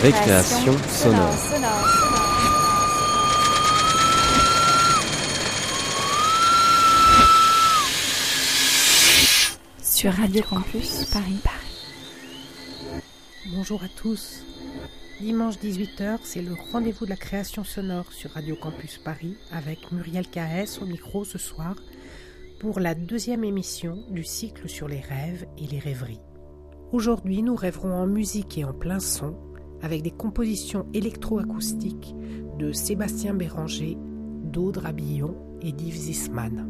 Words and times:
Récréation 0.00 0.72
sonore. 0.88 1.34
Sur 9.82 10.12
Radio 10.12 10.42
Campus 10.48 11.04
Paris. 11.12 11.38
Bonjour 13.54 13.82
à 13.82 13.88
tous. 13.88 14.44
Dimanche 15.20 15.56
18h, 15.56 16.18
c'est 16.22 16.42
le 16.42 16.54
rendez-vous 16.72 17.04
de 17.04 17.10
la 17.10 17.16
création 17.16 17.62
sonore 17.62 18.12
sur 18.12 18.30
Radio 18.30 18.56
Campus 18.56 18.98
Paris 18.98 19.36
avec 19.52 19.92
Muriel 19.92 20.26
KS 20.26 20.80
au 20.80 20.86
micro 20.86 21.24
ce 21.24 21.38
soir 21.38 21.76
pour 22.60 22.80
la 22.80 22.94
deuxième 22.94 23.44
émission 23.44 23.98
du 24.10 24.24
cycle 24.24 24.68
sur 24.68 24.88
les 24.88 25.00
rêves 25.00 25.46
et 25.58 25.66
les 25.66 25.78
rêveries. 25.78 26.20
Aujourd'hui, 26.92 27.42
nous 27.42 27.56
rêverons 27.56 27.94
en 27.94 28.06
musique 28.06 28.58
et 28.58 28.64
en 28.64 28.72
plein 28.72 29.00
son 29.00 29.36
avec 29.82 30.02
des 30.02 30.10
compositions 30.10 30.86
électroacoustiques 30.94 32.14
de 32.58 32.72
Sébastien 32.72 33.34
Béranger, 33.34 33.98
d'Aude 34.44 34.78
Rabillon 34.78 35.36
et 35.60 35.72
d'Yves 35.72 35.96
Zisman. 35.96 36.68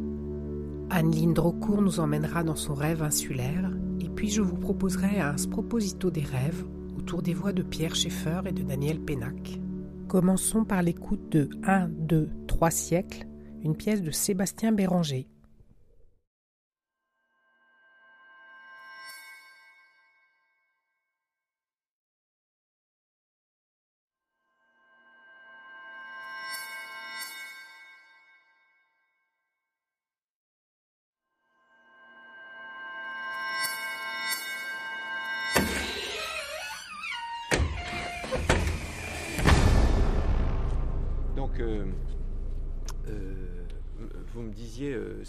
Anne 0.90 1.32
Drocourt 1.32 1.82
nous 1.82 2.00
emmènera 2.00 2.44
dans 2.44 2.56
son 2.56 2.74
rêve 2.74 3.02
insulaire 3.02 3.70
et 4.00 4.08
puis 4.08 4.28
je 4.28 4.42
vous 4.42 4.56
proposerai 4.56 5.20
un 5.20 5.36
sproposito 5.36 6.10
des 6.10 6.22
rêves 6.22 6.64
autour 6.98 7.22
des 7.22 7.34
voix 7.34 7.52
de 7.52 7.62
Pierre 7.62 7.94
Schaeffer 7.94 8.42
et 8.46 8.52
de 8.52 8.62
Daniel 8.62 9.00
Pénac. 9.00 9.60
Commençons 10.08 10.64
par 10.64 10.82
l'écoute 10.82 11.32
de 11.32 11.48
1, 11.64 11.88
2, 11.88 12.28
3 12.46 12.70
siècles, 12.70 13.26
une 13.62 13.76
pièce 13.76 14.02
de 14.02 14.10
Sébastien 14.10 14.72
Béranger. 14.72 15.26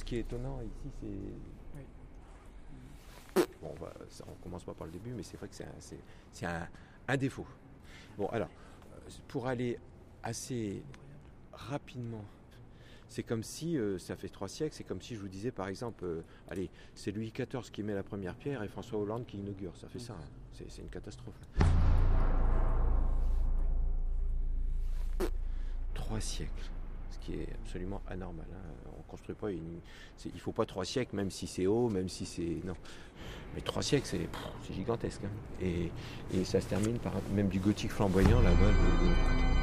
Ce 0.03 0.09
qui 0.09 0.15
est 0.17 0.19
étonnant 0.19 0.59
ici, 0.61 0.91
c'est. 0.99 1.07
Bon, 3.61 3.69
on, 3.71 3.81
va, 3.81 3.93
commence 4.43 4.63
pas 4.65 4.73
par 4.73 4.85
le 4.85 4.91
début, 4.91 5.11
mais 5.11 5.23
c'est 5.23 5.37
vrai 5.37 5.47
que 5.47 5.55
c'est 5.55 6.45
un, 6.45 7.17
défaut. 7.17 7.47
Bon, 8.17 8.27
alors, 8.27 8.49
pour 9.29 9.47
aller 9.47 9.79
assez 10.21 10.83
rapidement, 11.53 12.25
c'est 13.07 13.23
comme 13.23 13.43
si, 13.43 13.77
euh, 13.77 13.97
ça 13.97 14.17
fait 14.17 14.27
trois 14.27 14.49
siècles, 14.49 14.75
c'est 14.75 14.83
comme 14.83 15.01
si 15.01 15.15
je 15.15 15.21
vous 15.21 15.29
disais 15.29 15.51
par 15.51 15.67
exemple, 15.67 16.03
euh, 16.03 16.21
allez, 16.49 16.69
c'est 16.95 17.11
Louis 17.11 17.31
XIV 17.31 17.71
qui 17.71 17.81
met 17.83 17.93
la 17.93 18.03
première 18.03 18.35
pierre 18.35 18.61
et 18.63 18.67
François 18.67 18.99
Hollande 18.99 19.25
qui 19.25 19.37
inaugure. 19.37 19.75
Ça 19.77 19.87
fait 19.87 19.99
ça, 19.99 20.13
hein. 20.13 20.27
c'est 20.67 20.81
une 20.81 20.89
catastrophe. 20.89 21.39
Trois 25.93 26.19
siècles 26.19 26.69
qui 27.23 27.33
est 27.33 27.47
absolument 27.63 28.01
anormal. 28.07 28.45
Hein. 28.53 28.89
On 28.99 29.01
construit 29.03 29.35
pas 29.35 29.51
une. 29.51 29.79
Il 30.25 30.39
faut 30.39 30.51
pas 30.51 30.65
trois 30.65 30.85
siècles, 30.85 31.15
même 31.15 31.31
si 31.31 31.47
c'est 31.47 31.67
haut, 31.67 31.89
même 31.89 32.09
si 32.09 32.25
c'est. 32.25 32.59
Non. 32.65 32.75
Mais 33.55 33.61
trois 33.61 33.81
siècles, 33.81 34.07
c'est 34.07 34.73
gigantesque. 34.73 35.21
Hein. 35.25 35.65
Et, 35.65 36.43
ça 36.43 36.59
se 36.59 36.67
termine 36.67 36.97
par 36.99 37.13
même 37.33 37.47
du 37.47 37.59
gothique 37.59 37.91
flamboyant 37.91 38.41
là-bas 38.41 38.71
Là, 38.71 39.62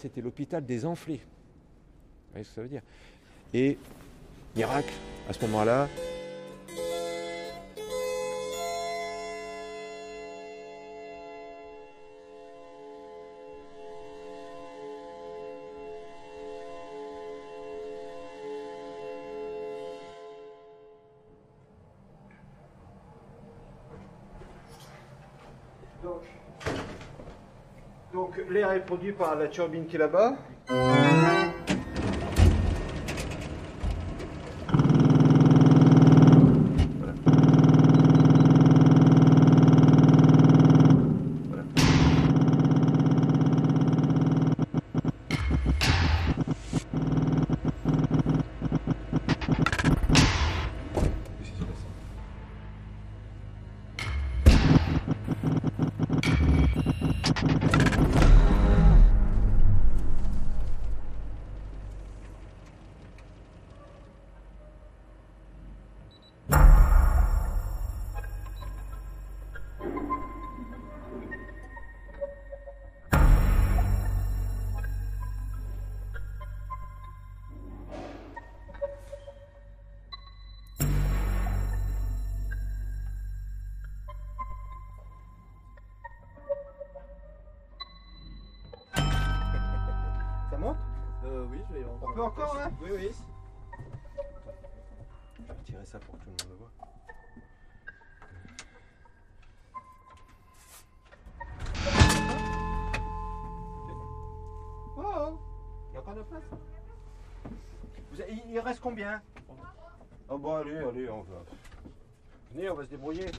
c'était 0.00 0.20
l'hôpital 0.20 0.64
des 0.64 0.84
enflés. 0.84 1.20
Vous 1.20 2.32
voyez 2.32 2.44
ce 2.44 2.50
que 2.50 2.54
ça 2.54 2.62
veut 2.62 2.68
dire? 2.68 2.82
Et, 3.52 3.78
miracle, 4.56 4.92
à 5.28 5.32
ce 5.32 5.40
moment-là, 5.42 5.88
est 28.68 28.80
produit 28.80 29.12
par 29.12 29.36
la 29.36 29.48
turbine 29.48 29.86
qui 29.86 29.96
est 29.96 29.98
là-bas. 29.98 30.34
Encore, 92.20 92.56
hein 92.60 92.70
Oui, 92.82 92.90
oui. 92.94 93.10
Je 95.38 95.42
vais 95.42 95.58
retirer 95.58 95.84
ça 95.86 95.98
pour 96.00 96.18
que 96.18 96.24
tout 96.24 96.26
le 96.26 96.32
monde 96.32 96.50
le 96.50 96.56
voit. 96.56 96.70
Oh, 104.98 105.38
il 105.88 105.94
y 105.94 105.96
a 105.96 106.00
encore 106.00 106.14
de 106.14 106.22
place. 106.22 106.44
il, 108.48 108.60
reste 108.60 108.80
combien? 108.80 109.22
Oh 110.28 110.36
bon, 110.36 110.56
allez, 110.56 110.76
allez, 110.76 111.08
on 111.08 111.22
va. 111.22 111.42
Venez, 112.52 112.68
on 112.68 112.74
va 112.74 112.84
se 112.84 112.90
débrouiller. 112.90 113.30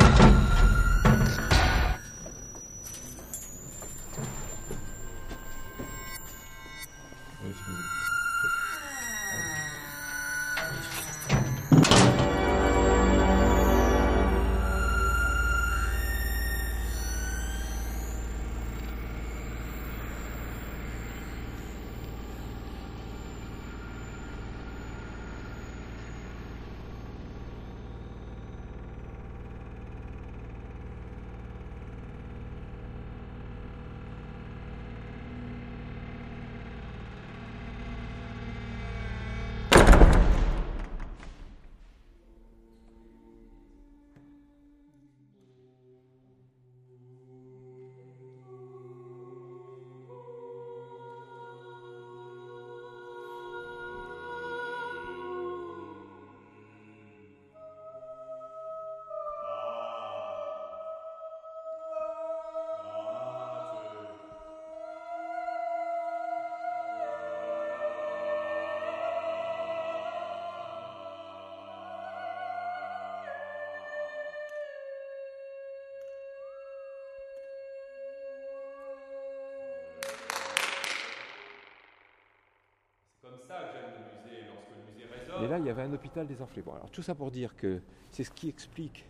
Il 85.59 85.65
y 85.65 85.69
avait 85.69 85.81
un 85.83 85.93
hôpital 85.93 86.27
désenflé. 86.27 86.61
Bon, 86.61 86.73
alors 86.73 86.89
tout 86.91 87.01
ça 87.01 87.15
pour 87.15 87.31
dire 87.31 87.55
que 87.55 87.79
c'est 88.11 88.23
ce 88.23 88.31
qui 88.31 88.49
explique 88.49 89.05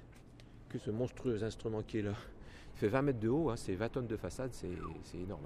que 0.70 0.78
ce 0.80 0.92
monstrueux 0.92 1.44
instrument 1.44 1.82
qui 1.84 2.00
est 2.00 2.02
là 2.04 2.14
il 2.76 2.80
fait 2.80 2.88
20 2.88 3.02
mètres 3.02 3.20
de 3.20 3.28
haut, 3.30 3.50
hein, 3.50 3.58
c'est 3.58 3.76
20 3.76 3.90
tonnes 3.90 4.08
de 4.08 4.18
façade, 4.18 4.52
c'est 4.54 4.70
énorme. 5.18 5.46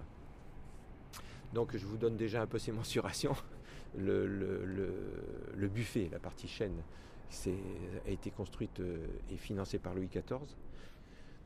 Donc 1.53 1.75
je 1.75 1.85
vous 1.85 1.97
donne 1.97 2.15
déjà 2.17 2.41
un 2.41 2.47
peu 2.47 2.59
ces 2.59 2.71
mensurations. 2.79 3.35
Le, 3.97 4.27
le- 4.27 4.65
le- 4.65 5.13
le 5.55 5.67
buffet, 5.69 6.09
la 6.11 6.19
partie 6.19 6.47
chaîne, 6.47 6.81
a 8.05 8.09
été 8.09 8.29
construite 8.29 8.79
euh, 8.81 8.97
et 9.31 9.37
financée 9.37 9.79
par 9.79 9.93
Louis 9.95 10.07
XIV. 10.07 10.39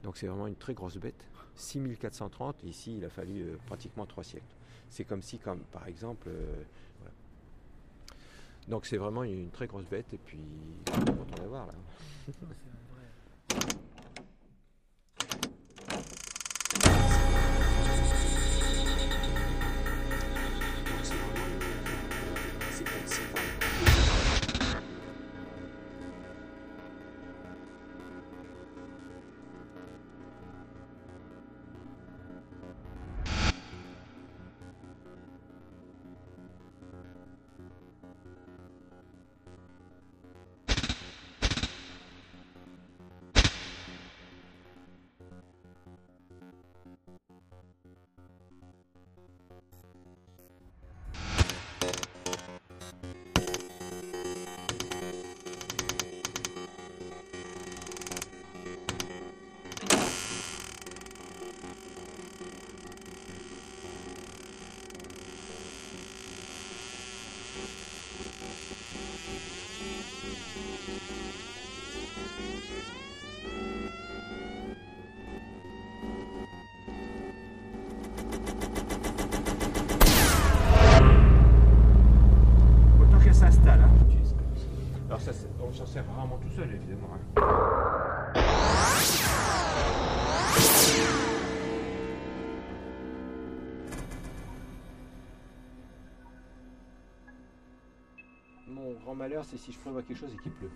Donc 0.03 0.17
c'est 0.17 0.27
vraiment 0.27 0.47
une 0.47 0.55
très 0.55 0.73
grosse 0.73 0.97
bête. 0.97 1.25
6430, 1.55 2.63
ici 2.63 2.97
il 2.97 3.05
a 3.05 3.09
fallu 3.09 3.41
euh, 3.41 3.57
pratiquement 3.67 4.05
trois 4.05 4.23
siècles. 4.23 4.45
C'est 4.89 5.03
comme 5.05 5.21
si, 5.21 5.37
comme 5.39 5.59
par 5.71 5.87
exemple, 5.87 6.27
euh. 6.29 6.63
Donc 8.67 8.85
c'est 8.85 8.97
vraiment 8.97 9.23
une, 9.23 9.49
très 9.49 9.67
grosse 9.67 9.85
bête 9.85 10.13
et 10.13 10.17
puis 10.17 10.39
on 10.97 11.41
va 11.41 11.47
voir 11.47 11.67
là. 11.67 11.73
malheur, 99.29 99.45
c'est 99.45 99.57
si 99.57 99.71
je 99.71 99.77
prévois 99.77 100.01
quelque 100.01 100.17
chose 100.17 100.33
et 100.33 100.37
qu'il 100.37 100.51
pleut. 100.51 100.71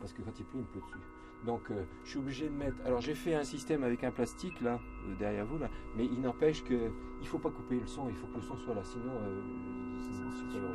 Parce 0.00 0.12
que 0.12 0.22
quand 0.22 0.36
il 0.38 0.44
pleut, 0.44 0.58
il 0.58 0.62
me 0.62 0.66
pleut 0.66 0.80
dessus. 0.80 0.98
Donc 1.46 1.70
euh, 1.70 1.84
je 2.04 2.10
suis 2.10 2.18
obligé 2.18 2.48
de 2.48 2.54
mettre. 2.54 2.76
Alors 2.84 3.00
j'ai 3.00 3.14
fait 3.14 3.34
un 3.34 3.44
système 3.44 3.84
avec 3.84 4.02
un 4.02 4.10
plastique 4.10 4.60
là, 4.60 4.80
euh, 5.06 5.14
derrière 5.18 5.46
vous 5.46 5.58
là, 5.58 5.68
mais 5.96 6.06
il 6.06 6.20
n'empêche 6.20 6.64
que 6.64 6.90
il 7.20 7.28
faut 7.28 7.38
pas 7.38 7.50
couper 7.50 7.78
le 7.78 7.86
son, 7.86 8.08
il 8.08 8.14
faut 8.16 8.26
que 8.26 8.36
le 8.36 8.42
son 8.42 8.56
soit 8.56 8.74
là, 8.74 8.82
sinon 8.82 9.12
euh, 9.12 9.42
c'est 10.00 10.58
pas. 10.58 10.68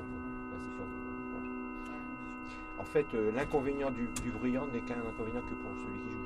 En 2.79 2.85
fait, 2.85 3.05
l'inconvénient 3.35 3.91
du, 3.91 4.07
du 4.23 4.31
bruyant 4.31 4.65
n'est 4.67 4.79
qu'un 4.79 4.95
inconvénient 4.95 5.41
que 5.41 5.53
pour 5.53 5.75
celui 5.75 5.99
qui 6.01 6.11
joue. 6.11 6.25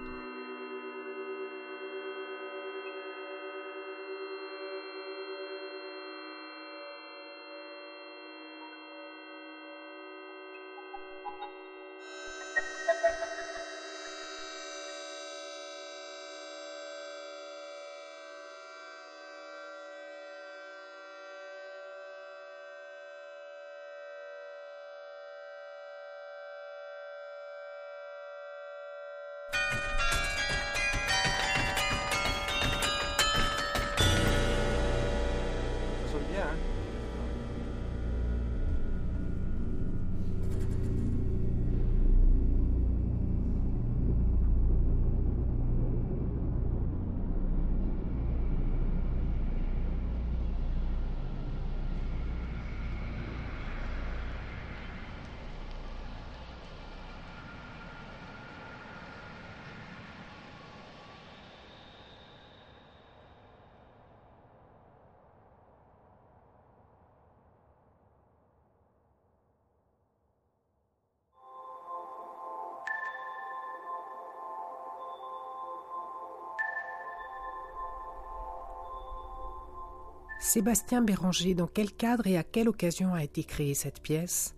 Sébastien 80.44 81.02
Béranger, 81.02 81.56
dans 81.56 81.68
quel 81.68 81.94
cadre 81.94 82.28
et 82.28 82.38
à 82.38 82.44
quelle 82.44 82.68
occasion 82.68 83.14
a 83.14 83.24
été 83.24 83.46
créée 83.46 83.74
cette 83.74 84.02
pièce? 84.02 84.56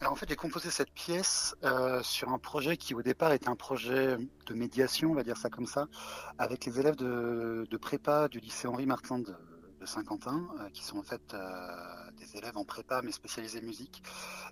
Alors 0.00 0.14
en 0.14 0.16
fait, 0.16 0.26
j'ai 0.26 0.34
composé 0.34 0.70
cette 0.70 0.92
pièce 0.92 1.54
euh, 1.62 2.02
sur 2.02 2.30
un 2.30 2.38
projet 2.38 2.78
qui 2.78 2.94
au 2.94 3.02
départ 3.02 3.30
était 3.34 3.50
un 3.50 3.54
projet 3.54 4.16
de 4.16 4.54
médiation, 4.54 5.10
on 5.10 5.14
va 5.14 5.22
dire 5.22 5.36
ça 5.36 5.50
comme 5.50 5.66
ça, 5.66 5.88
avec 6.38 6.64
les 6.64 6.80
élèves 6.80 6.96
de, 6.96 7.76
prépa 7.76 8.28
du 8.28 8.40
lycée 8.40 8.66
Henri 8.66 8.86
Martin 8.86 9.18
de, 9.18 9.36
Saint-Quentin, 9.84 10.48
euh, 10.58 10.70
qui 10.70 10.82
sont 10.82 10.96
en 10.96 11.02
fait 11.02 11.34
euh, 11.34 12.10
des 12.18 12.38
élèves 12.38 12.56
en 12.56 12.64
prépa 12.64 13.02
mais 13.02 13.12
spécialisés 13.12 13.60
musique. 13.60 14.02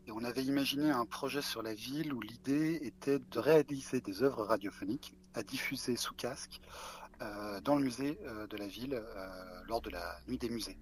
Et 0.06 0.12
on 0.12 0.22
avait 0.22 0.44
imaginé 0.44 0.90
un 0.90 1.06
projet 1.06 1.40
sur 1.40 1.62
la 1.62 1.72
ville 1.72 2.12
où 2.12 2.20
l'idée 2.20 2.78
était 2.82 3.18
de 3.18 3.38
réaliser 3.38 4.02
des 4.02 4.22
œuvres 4.22 4.44
radiophoniques 4.44 5.14
à 5.32 5.42
diffuser 5.42 5.96
sous 5.96 6.14
casque 6.14 6.60
dans 7.64 7.76
le 7.76 7.84
musée 7.84 8.18
euh, 8.22 8.46
de 8.46 8.56
la 8.56 8.66
ville 8.66 8.94
euh, 8.94 9.62
lors 9.66 9.80
de 9.80 9.90
la 9.90 10.18
nuit 10.28 10.38
des 10.38 10.48
musées. 10.48 10.78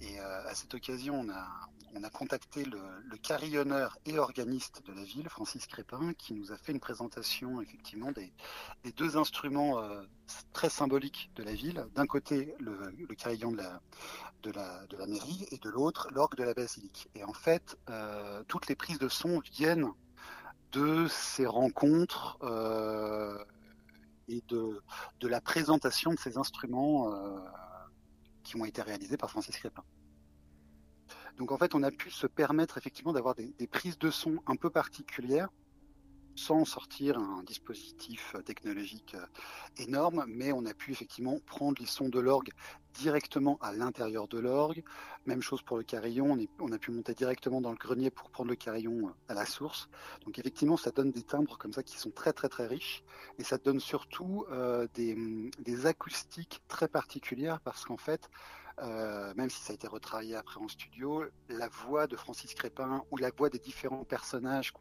Et 0.00 0.20
euh, 0.20 0.48
à 0.48 0.54
cette 0.54 0.74
occasion, 0.74 1.20
on 1.20 1.28
a, 1.30 1.46
on 1.94 2.04
a 2.04 2.10
contacté 2.10 2.64
le, 2.64 2.78
carillonneur 3.22 3.98
et 4.06 4.18
organiste 4.18 4.86
de 4.86 4.92
la 4.92 5.02
ville, 5.02 5.28
Francis 5.28 5.66
Crépin, 5.66 6.12
qui 6.14 6.32
nous 6.32 6.52
a 6.52 6.56
fait 6.56 6.72
une 6.72 6.80
présentation 6.80 7.60
effectivement 7.60 8.12
des, 8.12 8.32
deux 8.96 9.16
instruments 9.16 9.80
euh, 9.80 10.02
très 10.52 10.70
symboliques 10.70 11.30
de 11.34 11.42
la 11.42 11.52
ville. 11.52 11.84
D'un 11.94 12.06
côté, 12.06 12.54
le, 12.60 12.94
carillon 13.16 13.52
de 13.52 14.52
la, 14.52 15.06
mairie 15.06 15.46
et 15.50 15.58
de 15.58 15.68
l'autre, 15.68 16.08
l'orgue 16.12 16.36
de 16.36 16.44
la 16.44 16.54
basilique. 16.54 17.08
Et 17.14 17.24
en 17.24 17.32
fait, 17.32 17.76
euh, 17.90 18.42
toutes 18.46 18.68
les 18.68 18.76
prises 18.76 18.98
de 18.98 19.08
son 19.08 19.40
viennent 19.40 19.90
de 20.72 21.06
ces 21.08 21.46
rencontres 21.46 22.38
euh, 22.42 23.42
et 24.28 24.42
de, 24.48 24.80
la 25.22 25.40
présentation 25.40 26.12
de 26.12 26.18
ces 26.18 26.38
instruments 26.38 27.12
euh, 27.12 27.38
qui 28.44 28.56
ont 28.56 28.64
été 28.64 28.82
réalisés 28.82 29.16
par 29.16 29.30
Francis 29.30 29.56
Crépin. 29.56 29.84
Donc 31.36 31.52
en 31.52 31.58
fait, 31.58 31.74
on 31.74 31.82
a 31.82 31.90
pu 31.90 32.10
se 32.10 32.26
permettre 32.26 32.78
effectivement 32.78 33.12
d'avoir 33.12 33.34
des 33.34 33.66
prises 33.66 33.98
de 33.98 34.10
son 34.10 34.40
un 34.46 34.56
peu 34.56 34.70
particulières 34.70 35.48
sans 36.38 36.64
sortir 36.64 37.18
un 37.18 37.42
dispositif 37.42 38.36
technologique 38.44 39.16
énorme, 39.76 40.24
mais 40.28 40.52
on 40.52 40.64
a 40.66 40.72
pu 40.72 40.92
effectivement 40.92 41.38
prendre 41.46 41.80
les 41.80 41.86
sons 41.86 42.08
de 42.08 42.20
l'orgue 42.20 42.50
directement 42.94 43.58
à 43.60 43.72
l'intérieur 43.72 44.28
de 44.28 44.38
l'orgue. 44.38 44.84
Même 45.26 45.42
chose 45.42 45.62
pour 45.62 45.76
le 45.76 45.82
carillon, 45.82 46.38
on, 46.60 46.72
a 46.72 46.78
pu 46.78 46.90
monter 46.92 47.14
directement 47.14 47.60
dans 47.60 47.70
le 47.70 47.76
grenier 47.76 48.10
pour 48.10 48.30
prendre 48.30 48.50
le 48.50 48.56
carillon 48.56 49.12
à 49.28 49.34
la 49.34 49.46
source. 49.46 49.88
Donc 50.24 50.38
effectivement, 50.38 50.76
ça 50.76 50.90
donne 50.90 51.10
des 51.10 51.22
timbres 51.22 51.58
comme 51.58 51.72
ça 51.72 51.82
qui 51.82 51.98
sont 51.98 52.10
très 52.10 52.32
très 52.32 52.48
très 52.48 52.66
riches, 52.66 53.02
et 53.38 53.44
ça 53.44 53.58
donne 53.58 53.80
surtout 53.80 54.46
des, 54.94 55.50
des 55.58 55.86
acoustiques 55.86 56.62
très 56.68 56.88
particulières 56.88 57.60
parce 57.60 57.84
qu'en 57.84 57.98
fait, 57.98 58.30
euh, 58.82 59.34
même 59.34 59.50
si 59.50 59.60
ça 59.60 59.72
a 59.72 59.74
été 59.74 59.88
retravaillé 59.88 60.36
après 60.36 60.60
en 60.60 60.68
studio, 60.68 61.24
la 61.48 61.68
voix 61.68 62.06
de 62.06 62.16
Francis 62.16 62.54
Crépin 62.54 63.02
ou 63.10 63.16
la 63.16 63.30
voix 63.30 63.50
des 63.50 63.58
différents 63.58 64.04
personnages 64.04 64.72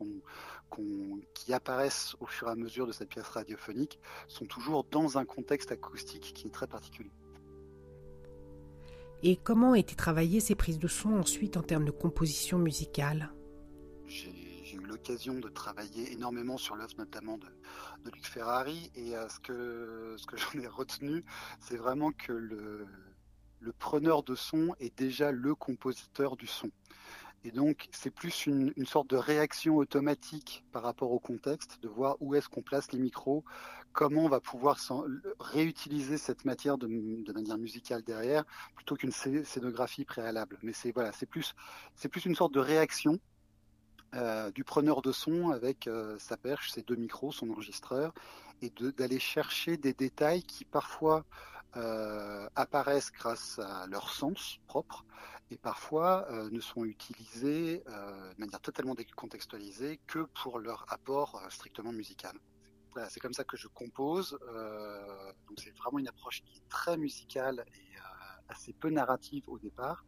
qui 1.34 1.54
apparaissent 1.54 2.16
au 2.20 2.28
fur 2.28 2.48
et 2.48 2.52
à 2.52 2.56
mesure 2.56 2.86
de 2.86 2.92
cette 2.92 3.10
pièce 3.10 3.28
radiophonique 3.28 4.00
sont 4.28 4.46
toujours 4.46 4.84
dans 4.84 5.18
un 5.18 5.26
contexte 5.26 5.72
acoustique 5.72 6.34
qui 6.36 6.48
est 6.48 6.52
très 6.52 6.68
particulier. 6.68 7.12
Et 9.24 9.36
comment 9.36 9.74
été 9.74 9.96
travaillées 9.96 10.42
ces 10.42 10.54
prises 10.54 10.78
de 10.78 10.88
son 10.88 11.14
ensuite 11.14 11.58
en 11.58 11.64
termes 11.64 11.86
de 11.86 11.92
composition 11.92 12.60
musicale? 12.60 13.34
J'ai 14.06 14.76
eu 14.76 14.80
l'occasion 14.86 15.40
de 15.40 15.50
travailler 15.50 16.14
énormément 16.14 16.58
sur 16.58 16.76
l'œuvre 16.76 16.94
notamment 17.00 17.38
de, 17.38 17.48
Luc 18.06 18.26
Ferrari 18.26 18.92
et 18.96 19.16
euh, 19.16 19.28
ce 19.28 19.40
que, 19.40 20.16
ce 20.18 20.28
que 20.28 20.38
j'en 20.38 20.60
ai 20.60 20.68
retenu, 20.68 21.26
c'est 21.60 21.76
vraiment 21.76 22.12
que 22.12 22.32
le, 22.32 22.88
le 23.68 23.74
preneur 23.74 24.24
de 24.24 24.34
son 24.34 24.74
est 24.80 24.98
déjà 24.98 25.34
le 25.34 25.54
compositeur 25.54 26.38
du 26.38 26.48
son. 26.48 26.72
Et 27.44 27.52
donc, 27.52 27.90
c'est 27.92 28.12
plus 28.12 28.46
une, 28.46 28.74
sorte 28.86 29.10
de 29.10 29.18
réaction 29.18 29.76
automatique 29.76 30.64
par 30.72 30.84
rapport 30.84 31.12
au 31.12 31.20
contexte, 31.20 31.84
de 31.84 31.90
voir 31.90 32.16
où 32.22 32.34
est-ce 32.34 32.48
qu'on 32.48 32.62
place 32.62 32.94
les 32.94 33.00
micros, 33.00 33.44
comment 33.92 34.24
on 34.24 34.30
va 34.30 34.40
pouvoir 34.40 34.80
réutiliser 35.42 36.18
cette 36.18 36.46
matière 36.46 36.78
de, 36.78 36.88
manière 37.34 37.58
musicale 37.58 38.04
derrière, 38.04 38.46
plutôt 38.74 38.96
qu'une 38.96 39.12
scénographie 39.12 40.06
préalable. 40.06 40.58
Mais 40.64 40.72
c'est 40.72 40.94
voilà, 40.94 41.12
c'est 41.12 41.26
plus, 41.26 41.54
c'est 41.96 42.08
plus 42.08 42.24
une 42.24 42.36
sorte 42.36 42.54
de 42.54 42.62
réaction 42.62 43.20
euh, 44.16 44.50
du 44.52 44.64
preneur 44.64 45.02
de 45.02 45.12
son 45.12 45.50
avec 45.50 45.88
euh, 45.88 46.18
sa 46.20 46.38
perche, 46.38 46.72
ses 46.72 46.84
deux 46.84 46.96
micros, 46.96 47.34
son 47.34 47.50
enregistreur, 47.50 48.14
et 48.62 48.72
d'aller 48.98 49.20
chercher 49.20 49.76
des 49.76 49.94
détails 49.94 50.44
qui 50.44 50.64
parfois 50.64 51.26
euh, 51.76 52.48
apparaissent 52.56 53.12
grâce 53.12 53.60
à 53.60 53.88
leur 53.88 54.10
sens 54.10 54.58
propre 54.68 55.06
et 55.52 55.58
parfois 55.58 56.26
euh, 56.32 56.50
ne 56.50 56.60
sont 56.60 56.86
utilisés 56.86 57.84
euh, 57.88 58.34
de 58.34 58.40
manière 58.40 58.62
totalement 58.62 58.96
décontextualisée 58.96 60.00
que 60.08 60.20
pour 60.42 60.60
leur 60.60 60.86
apport 60.90 61.42
strictement 61.50 61.92
musical. 61.92 62.38
Voilà, 62.94 63.10
c'est 63.10 63.20
comme 63.20 63.34
ça 63.34 63.44
que 63.44 63.58
je 63.58 63.68
compose. 63.68 64.32
donc 65.48 65.58
c'est 65.58 65.76
vraiment 65.78 66.00
une 66.00 66.08
approche 66.08 66.42
qui 66.42 66.58
est 66.58 66.70
très 66.70 66.98
musicale 66.98 67.64
et 67.76 67.96
assez 68.50 68.74
peu 68.74 68.90
narrative 68.90 69.44
au 69.48 69.60
départ, 69.60 70.04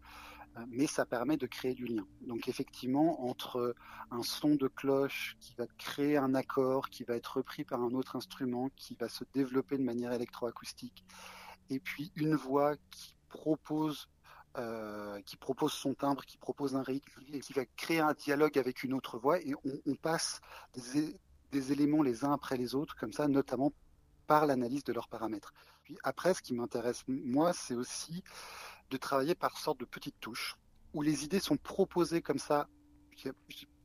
mais 0.69 0.87
ça 0.87 1.05
permet 1.05 1.37
de 1.37 1.45
créer 1.45 1.75
du 1.75 1.85
lien. 1.85 2.07
Donc 2.21 2.47
effectivement, 2.47 3.27
entre 3.27 3.75
un 4.09 4.23
son 4.23 4.55
de 4.55 4.67
cloche 4.67 5.37
qui 5.39 5.53
va 5.55 5.67
créer 5.77 6.17
un 6.17 6.33
accord, 6.33 6.89
qui 6.89 7.03
va 7.03 7.15
être 7.15 7.37
repris 7.37 7.63
par 7.63 7.79
un 7.81 7.93
autre 7.93 8.15
instrument, 8.15 8.69
qui 8.75 8.95
va 8.95 9.07
se 9.07 9.23
développer 9.33 9.77
de 9.77 9.83
manière 9.83 10.13
électroacoustique, 10.13 11.05
et 11.69 11.79
puis 11.79 12.11
une 12.15 12.35
voix 12.35 12.75
qui 12.91 13.15
propose 13.29 14.09
euh, 14.57 15.21
qui 15.21 15.37
propose 15.37 15.71
son 15.71 15.93
timbre, 15.93 16.25
qui 16.25 16.37
propose 16.37 16.75
un 16.75 16.81
rythme, 16.81 17.21
et 17.31 17.39
qui 17.39 17.53
va 17.53 17.65
créer 17.77 17.99
un 17.99 18.13
dialogue 18.13 18.57
avec 18.57 18.83
une 18.83 18.93
autre 18.93 19.19
voix, 19.19 19.39
et 19.39 19.53
on, 19.85 19.95
passe 19.95 20.41
des, 20.73 21.71
éléments 21.71 22.01
les 22.01 22.25
uns 22.25 22.33
après 22.33 22.57
les 22.57 22.73
autres, 22.73 22.95
comme 22.95 23.13
ça, 23.13 23.27
notamment 23.27 23.71
par 24.25 24.47
l'analyse 24.47 24.83
de 24.83 24.91
leurs 24.91 25.07
paramètres. 25.07 25.53
Puis 25.83 25.97
après, 26.03 26.33
ce 26.33 26.41
qui 26.41 26.55
m'intéresse, 26.55 27.03
moi, 27.07 27.53
c'est 27.53 27.75
aussi 27.75 28.23
de 28.89 28.97
travailler 28.97 29.35
par 29.35 29.55
sorte 29.55 29.79
de 29.79 29.85
petites 29.85 30.19
touches, 30.19 30.57
où 30.95 31.03
les 31.03 31.23
idées 31.23 31.39
sont 31.39 31.57
proposées 31.57 32.23
comme 32.23 32.39
ça, 32.39 32.67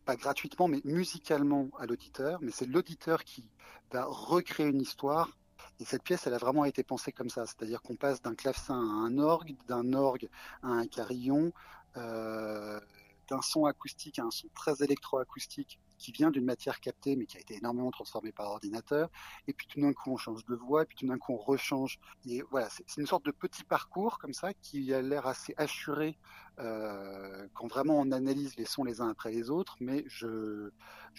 pas 0.06 0.16
gratuitement, 0.16 0.66
mais 0.66 0.80
musicalement 0.84 1.68
à 1.78 1.84
l'auditeur, 1.84 2.38
mais 2.40 2.50
c'est 2.50 2.66
l'auditeur 2.66 3.22
qui 3.24 3.50
va 3.92 4.06
recréer 4.06 4.68
une 4.68 4.80
histoire 4.80 5.36
et 5.81 5.85
cette 5.85 6.02
pièce, 6.02 6.26
elle 6.26 6.35
a 6.35 6.38
vraiment 6.38 6.64
été 6.64 6.83
pensée 6.83 7.12
comme 7.12 7.31
ça, 7.31 7.47
c'est-à-dire 7.47 7.83
qu'on 7.83 7.97
passe 7.97 8.23
d'un 8.23 8.35
clavecin 8.35 8.75
à 8.75 9.07
un 9.07 9.19
orgue, 9.19 9.57
d'un 9.66 9.93
orgue 9.93 10.28
à 10.62 10.69
un 10.69 10.87
carillon, 10.87 11.52
euh, 11.97 12.81
d'un 13.28 13.43
son 13.43 13.66
acoustique 13.66 14.19
à 14.19 14.25
un 14.25 14.31
son 14.31 14.49
très 14.54 14.83
électroacoustique 14.83 15.81
qui 15.99 16.12
vient 16.12 16.31
d'une 16.31 16.45
matière 16.45 16.81
captée 16.81 17.16
mais 17.16 17.26
qui 17.26 17.37
a 17.37 17.40
été 17.40 17.57
énormément 17.57 17.90
transformée 17.90 18.33
par 18.33 18.50
ordinateur. 18.50 19.11
Et 19.47 19.52
puis 19.52 19.66
tout 19.66 19.81
d'un 19.81 19.93
coup 19.93 20.11
on 20.11 20.16
change 20.16 20.45
de 20.45 20.54
voix, 20.54 20.83
et 20.83 20.87
puis 20.87 20.97
tout 20.97 21.07
d'un 21.07 21.19
coup 21.19 21.33
on 21.33 21.38
rechange. 21.38 21.99
Et 22.26 22.43
voilà, 22.50 22.69
c'est 22.71 23.00
une 23.00 23.07
sorte 23.07 23.25
de 23.25 23.31
petit 23.31 23.64
parcours 23.64 24.19
comme 24.19 24.35
ça 24.35 24.54
qui 24.54 24.93
a 24.93 25.02
l'air 25.02 25.26
assez 25.26 25.54
assuré 25.57 26.19
euh, 26.59 27.49
quand 27.54 27.66
vraiment 27.66 27.99
on 27.99 28.12
analyse 28.12 28.57
les 28.57 28.64
sons 28.64 28.85
les 28.85 29.00
uns 29.00 29.09
après 29.09 29.33
les 29.33 29.50
autres. 29.50 29.76
Mais 29.81 30.04
je, 30.07 30.71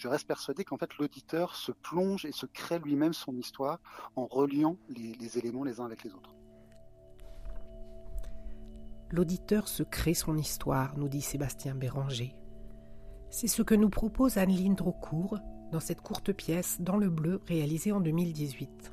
reste 0.04 0.26
persuadé 0.26 0.64
qu'en 0.64 0.78
fait 0.78 0.96
l'auditeur 0.98 1.56
se 1.56 1.72
plonge 1.72 2.24
et 2.24 2.32
se 2.32 2.46
crée 2.46 2.78
lui-même 2.78 3.12
son 3.12 3.36
histoire 3.36 3.80
en 4.14 4.26
reliant 4.26 4.76
les 4.88 5.38
éléments 5.38 5.64
les 5.64 5.80
uns 5.80 5.86
avec 5.86 6.04
les 6.04 6.14
autres. 6.14 6.35
L'auditeur 9.10 9.68
se 9.68 9.84
crée 9.84 10.14
son 10.14 10.36
histoire, 10.36 10.96
nous 10.98 11.08
dit 11.08 11.20
Sébastien 11.20 11.74
Béranger. 11.74 12.34
C'est 13.30 13.46
ce 13.46 13.62
que 13.62 13.74
nous 13.74 13.90
propose 13.90 14.36
Anne-Lyne 14.36 14.74
Drocourt 14.74 15.38
dans 15.70 15.80
cette 15.80 16.00
courte 16.00 16.32
pièce 16.32 16.78
Dans 16.80 16.96
le 16.96 17.08
bleu 17.08 17.40
réalisée 17.46 17.92
en 17.92 18.00
2018. 18.00 18.92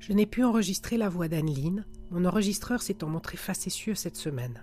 Je 0.00 0.12
n'ai 0.12 0.26
pu 0.26 0.44
enregistrer 0.44 0.96
la 0.96 1.08
voix 1.08 1.28
d'Anne-Lyne, 1.28 1.86
mon 2.10 2.24
enregistreur 2.24 2.82
s'étant 2.82 3.08
montré 3.08 3.36
facétieux 3.36 3.94
cette 3.94 4.16
semaine. 4.16 4.60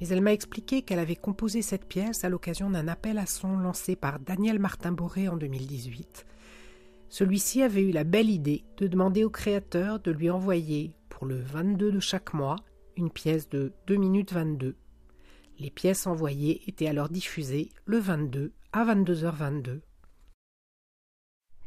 Mais 0.00 0.08
elle 0.08 0.22
m'a 0.22 0.32
expliqué 0.32 0.82
qu'elle 0.82 0.98
avait 0.98 1.14
composé 1.14 1.62
cette 1.62 1.84
pièce 1.84 2.24
à 2.24 2.28
l'occasion 2.28 2.70
d'un 2.70 2.88
appel 2.88 3.18
à 3.18 3.26
son 3.26 3.56
lancé 3.56 3.94
par 3.94 4.18
Daniel 4.18 4.58
Martin-Boré 4.58 5.28
en 5.28 5.36
2018. 5.36 6.26
Celui-ci 7.08 7.62
avait 7.62 7.82
eu 7.82 7.92
la 7.92 8.04
belle 8.04 8.30
idée 8.30 8.64
de 8.78 8.86
demander 8.88 9.22
au 9.22 9.30
créateur 9.30 10.00
de 10.00 10.10
lui 10.10 10.30
envoyer, 10.30 10.96
pour 11.08 11.26
le 11.26 11.38
22 11.38 11.92
de 11.92 12.00
chaque 12.00 12.32
mois, 12.32 12.56
une 12.96 13.10
pièce 13.10 13.48
de 13.48 13.72
2 13.86 13.96
minutes 13.96 14.32
22. 14.32 14.76
Les 15.58 15.70
pièces 15.70 16.06
envoyées 16.06 16.62
étaient 16.68 16.88
alors 16.88 17.08
diffusées 17.08 17.70
le 17.84 17.98
22 17.98 18.52
à 18.72 18.84
22h22. 18.84 19.80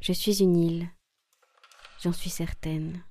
Je 0.02 0.14
suis 0.14 0.42
une 0.42 0.58
île, 0.58 0.90
j'en 2.02 2.14
suis 2.14 2.30
certaine. 2.30 3.04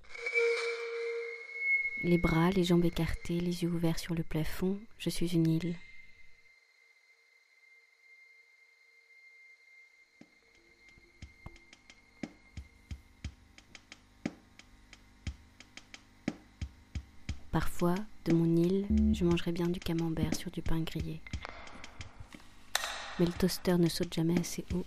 Les 2.04 2.18
bras, 2.18 2.50
les 2.50 2.64
jambes 2.64 2.84
écartées, 2.84 3.40
les 3.40 3.62
yeux 3.62 3.70
ouverts 3.70 3.98
sur 3.98 4.14
le 4.14 4.22
plafond, 4.22 4.78
je 4.98 5.10
suis 5.10 5.34
une 5.34 5.48
île. 5.48 5.74
Parfois, 17.54 17.94
de 18.24 18.32
mon 18.32 18.56
île, 18.56 18.84
je 19.12 19.24
mangerais 19.24 19.52
bien 19.52 19.68
du 19.68 19.78
camembert 19.78 20.34
sur 20.34 20.50
du 20.50 20.60
pain 20.60 20.80
grillé. 20.80 21.20
Mais 23.20 23.26
le 23.26 23.32
toaster 23.32 23.76
ne 23.78 23.88
saute 23.88 24.12
jamais 24.12 24.36
assez 24.40 24.64
haut. 24.74 24.84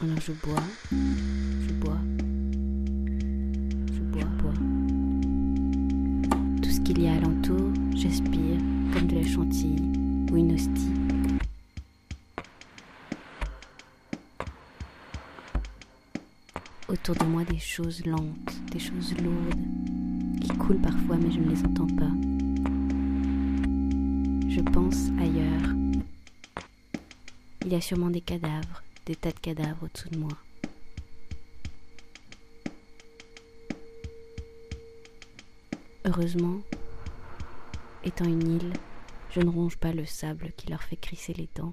Alors 0.00 0.20
je 0.20 0.32
bois, 0.32 0.64
je 0.90 1.72
bois, 1.74 1.98
je 3.92 4.00
bois, 4.00 4.24
bois. 4.42 4.54
Tout 6.60 6.70
ce 6.70 6.80
qu'il 6.80 7.00
y 7.00 7.06
a 7.06 7.12
alentour, 7.12 7.70
j'aspire 7.94 8.58
comme 8.92 9.06
de 9.06 9.14
la 9.14 9.28
chantilly 9.28 9.92
ou 10.32 10.36
une 10.38 10.54
hostie. 10.54 10.99
Autour 17.00 17.14
de 17.14 17.24
moi 17.24 17.44
des 17.44 17.58
choses 17.58 18.04
lentes, 18.04 18.70
des 18.72 18.78
choses 18.78 19.14
lourdes, 19.22 19.60
qui 20.42 20.48
coulent 20.58 20.80
parfois 20.80 21.16
mais 21.16 21.30
je 21.30 21.40
ne 21.40 21.48
les 21.48 21.64
entends 21.64 21.86
pas. 21.86 22.10
Je 24.48 24.60
pense 24.60 25.08
ailleurs. 25.18 25.74
Il 27.64 27.72
y 27.72 27.74
a 27.74 27.80
sûrement 27.80 28.10
des 28.10 28.20
cadavres, 28.20 28.82
des 29.06 29.16
tas 29.16 29.30
de 29.30 29.38
cadavres 29.38 29.84
au-dessous 29.84 30.10
de 30.10 30.18
moi. 30.18 30.36
Heureusement, 36.04 36.60
étant 38.04 38.26
une 38.26 38.56
île, 38.56 38.72
je 39.30 39.40
ne 39.40 39.48
ronge 39.48 39.76
pas 39.76 39.92
le 39.92 40.04
sable 40.04 40.52
qui 40.56 40.68
leur 40.68 40.82
fait 40.82 40.96
crisser 40.96 41.32
les 41.32 41.48
dents. 41.54 41.72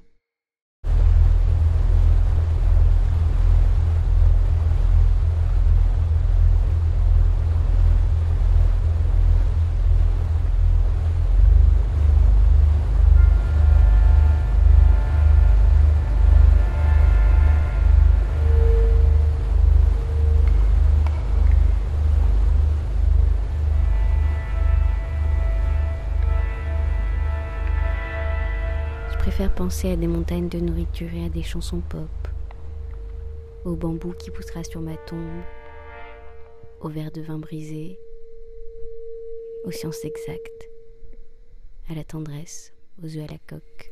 Penser 29.67 29.91
à 29.91 29.97
des 29.97 30.07
montagnes 30.07 30.47
de 30.47 30.61
nourriture 30.61 31.13
et 31.13 31.25
à 31.25 31.29
des 31.29 31.43
chansons 31.43 31.81
pop, 31.81 32.07
au 33.65 33.75
bambou 33.75 34.13
qui 34.13 34.31
poussera 34.31 34.63
sur 34.63 34.79
ma 34.79 34.95
tombe, 34.95 35.41
au 36.79 36.87
verre 36.87 37.11
de 37.11 37.19
vin 37.19 37.37
brisé, 37.37 37.99
aux 39.65 39.71
sciences 39.71 40.05
exactes, 40.05 40.69
à 41.89 41.95
la 41.95 42.05
tendresse, 42.05 42.71
aux 43.03 43.07
œufs 43.07 43.29
à 43.29 43.33
la 43.33 43.39
coque. 43.45 43.91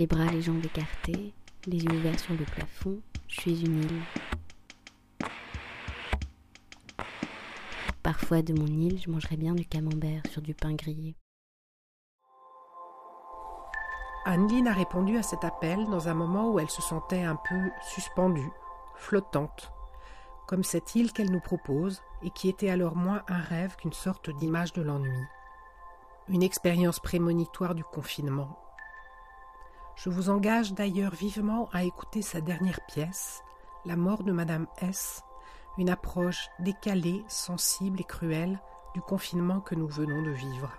Les 0.00 0.06
bras, 0.06 0.24
les 0.32 0.40
jambes 0.40 0.64
écartés, 0.64 1.34
les 1.66 1.76
yeux 1.76 1.92
ouverts 1.92 2.18
sur 2.18 2.32
le 2.32 2.46
plafond, 2.46 3.02
je 3.28 3.40
suis 3.42 3.66
une 3.66 3.82
île. 3.82 4.00
Parfois, 8.02 8.40
de 8.40 8.54
mon 8.54 8.66
île, 8.66 8.98
je 8.98 9.10
mangerais 9.10 9.36
bien 9.36 9.54
du 9.54 9.66
camembert 9.66 10.22
sur 10.30 10.40
du 10.40 10.54
pain 10.54 10.72
grillé. 10.72 11.16
Anneline 14.24 14.68
a 14.68 14.72
répondu 14.72 15.18
à 15.18 15.22
cet 15.22 15.44
appel 15.44 15.84
dans 15.90 16.08
un 16.08 16.14
moment 16.14 16.50
où 16.50 16.58
elle 16.58 16.70
se 16.70 16.80
sentait 16.80 17.24
un 17.24 17.36
peu 17.36 17.60
suspendue, 17.82 18.50
flottante, 18.94 19.70
comme 20.46 20.64
cette 20.64 20.94
île 20.94 21.12
qu'elle 21.12 21.30
nous 21.30 21.40
propose 21.40 22.00
et 22.22 22.30
qui 22.30 22.48
était 22.48 22.70
alors 22.70 22.96
moins 22.96 23.22
un 23.28 23.42
rêve 23.42 23.76
qu'une 23.76 23.92
sorte 23.92 24.30
d'image 24.30 24.72
de 24.72 24.80
l'ennui. 24.80 25.26
Une 26.30 26.42
expérience 26.42 27.00
prémonitoire 27.00 27.74
du 27.74 27.84
confinement. 27.84 28.56
Je 30.02 30.08
vous 30.08 30.30
engage 30.30 30.72
d'ailleurs 30.72 31.14
vivement 31.14 31.68
à 31.74 31.84
écouter 31.84 32.22
sa 32.22 32.40
dernière 32.40 32.80
pièce, 32.86 33.42
La 33.84 33.96
mort 33.96 34.24
de 34.24 34.32
Madame 34.32 34.66
S, 34.80 35.22
une 35.76 35.90
approche 35.90 36.48
décalée, 36.58 37.22
sensible 37.28 38.00
et 38.00 38.04
cruelle 38.04 38.58
du 38.94 39.02
confinement 39.02 39.60
que 39.60 39.74
nous 39.74 39.88
venons 39.88 40.22
de 40.22 40.30
vivre. 40.30 40.72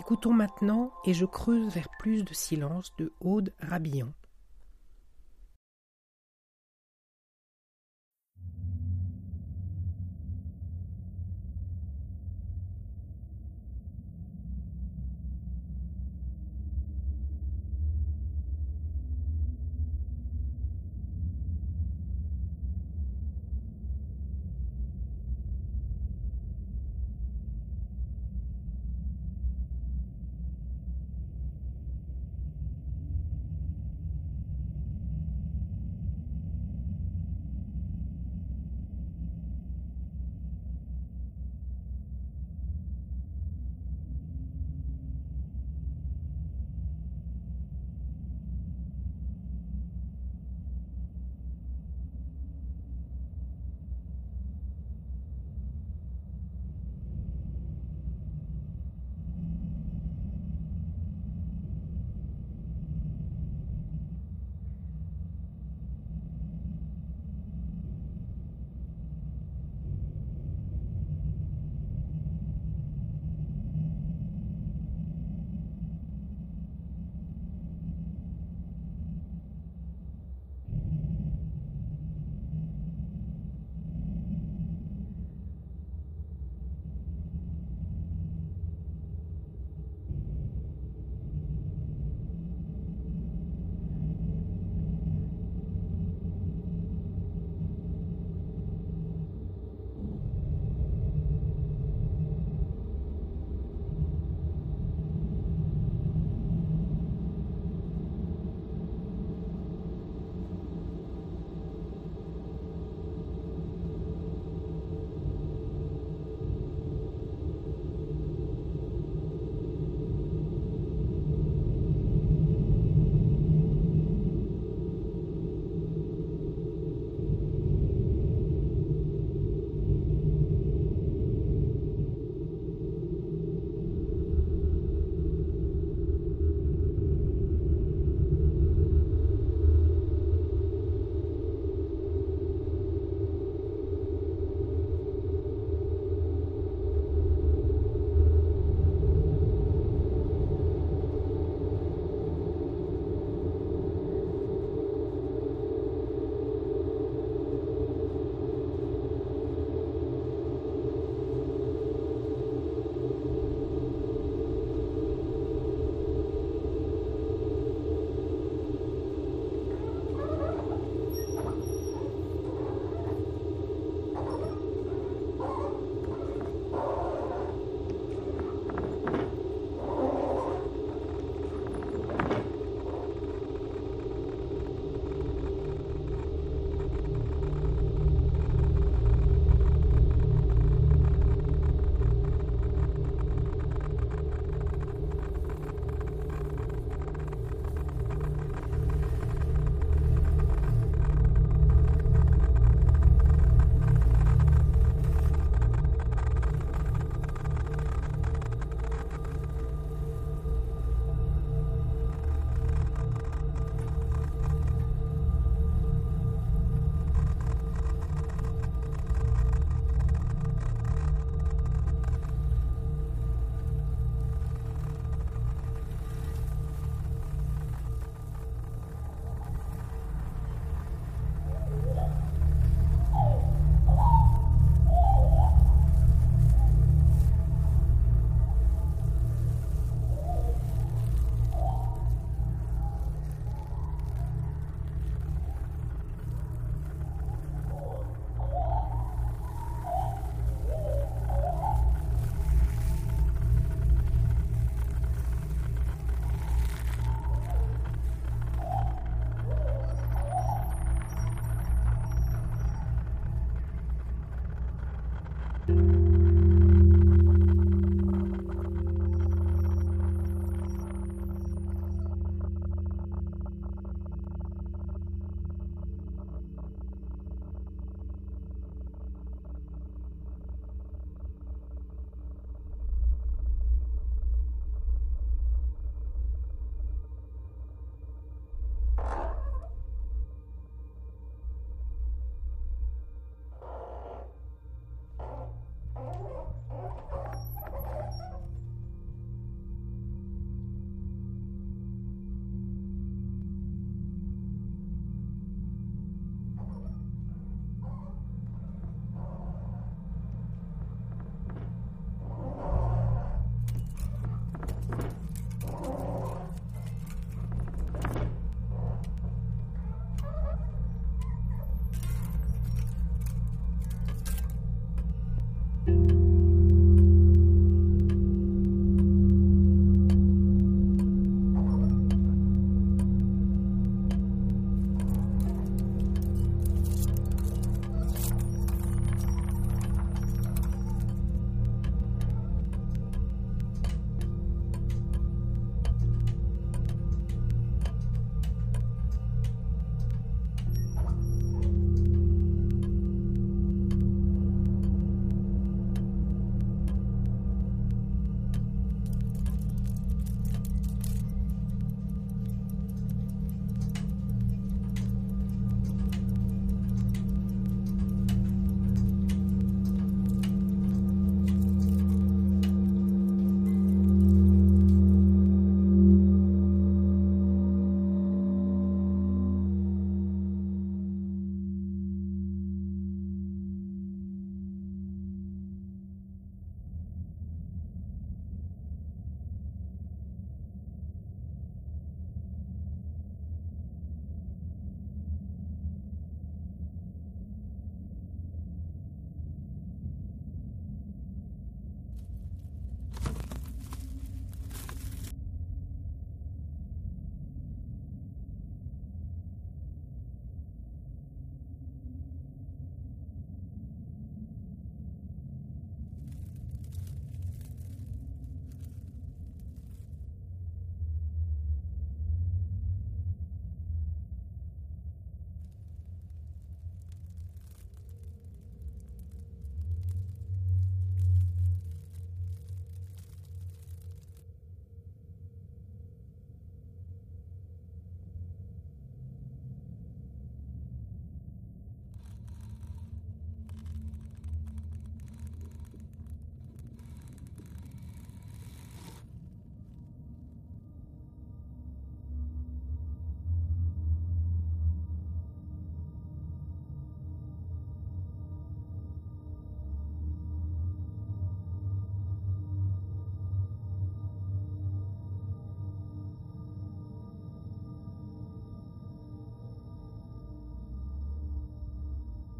Écoutons 0.00 0.32
maintenant 0.32 0.90
Et 1.04 1.14
je 1.14 1.24
creuse 1.24 1.72
vers 1.72 1.88
plus 2.00 2.24
de 2.24 2.34
silence 2.34 2.92
de 2.98 3.12
Aude 3.20 3.54
Rabillon. 3.60 4.12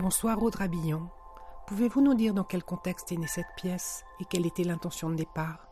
Bonsoir 0.00 0.40
Audrey 0.44 0.68
Billon. 0.68 1.10
Pouvez-vous 1.66 2.00
nous 2.00 2.14
dire 2.14 2.32
dans 2.32 2.44
quel 2.44 2.62
contexte 2.62 3.10
est 3.10 3.16
née 3.16 3.26
cette 3.26 3.52
pièce 3.56 4.04
et 4.20 4.24
quelle 4.26 4.46
était 4.46 4.62
l'intention 4.62 5.10
de 5.10 5.16
départ? 5.16 5.66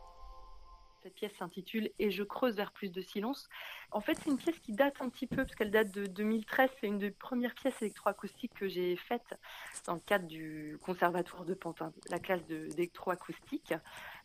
Cette 1.01 1.13
pièce 1.13 1.33
s'intitule 1.37 1.91
Et 1.97 2.11
je 2.11 2.23
creuse 2.23 2.57
vers 2.57 2.73
plus 2.73 2.91
de 2.91 2.99
silence. 2.99 3.47
En 3.91 4.01
fait, 4.01 4.15
c'est 4.15 4.29
une 4.29 4.35
pièce 4.35 4.59
qui 4.59 4.73
date 4.73 4.95
un 4.99 5.07
petit 5.07 5.27
peu, 5.27 5.37
parce 5.37 5.55
qu'elle 5.55 5.71
date 5.71 5.91
de 5.91 6.07
2013. 6.07 6.69
C'est 6.81 6.87
une 6.87 6.97
des 6.97 7.11
premières 7.11 7.55
pièces 7.55 7.81
électroacoustiques 7.81 8.53
que 8.53 8.67
j'ai 8.67 8.97
faites 8.97 9.39
dans 9.85 9.93
le 9.93 10.01
cadre 10.01 10.27
du 10.27 10.77
Conservatoire 10.81 11.45
de 11.45 11.53
Pantin, 11.53 11.93
la 12.09 12.19
classe 12.19 12.45
d'électroacoustique, 12.45 13.73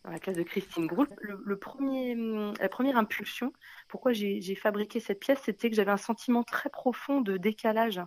dans 0.03 0.11
la 0.11 0.19
classe 0.19 0.35
de 0.35 0.43
Christine 0.43 0.85
Groul. 0.85 1.07
La 1.47 1.55
première 2.67 2.97
impulsion, 2.97 3.53
pourquoi 3.87 4.11
j'ai 4.11 4.55
fabriqué 4.55 4.99
cette 4.99 5.21
pièce, 5.21 5.39
c'était 5.43 5.69
que 5.69 5.77
j'avais 5.77 5.91
un 5.91 5.97
sentiment 5.97 6.43
très 6.43 6.69
profond 6.69 7.21
de 7.21 7.37
décalage 7.37 8.01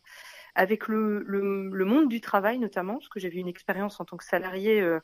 avec 0.57 0.89
le, 0.89 1.23
le, 1.27 1.85
monde 1.85 2.09
du 2.09 2.21
travail 2.21 2.59
notamment, 2.59 2.95
parce 2.95 3.09
que 3.09 3.21
j'avais 3.21 3.37
une 3.37 3.47
expérience 3.47 4.01
en 4.01 4.05
tant 4.05 4.17
que 4.17 4.25
salarié 4.25 4.81
euh, 4.81 5.01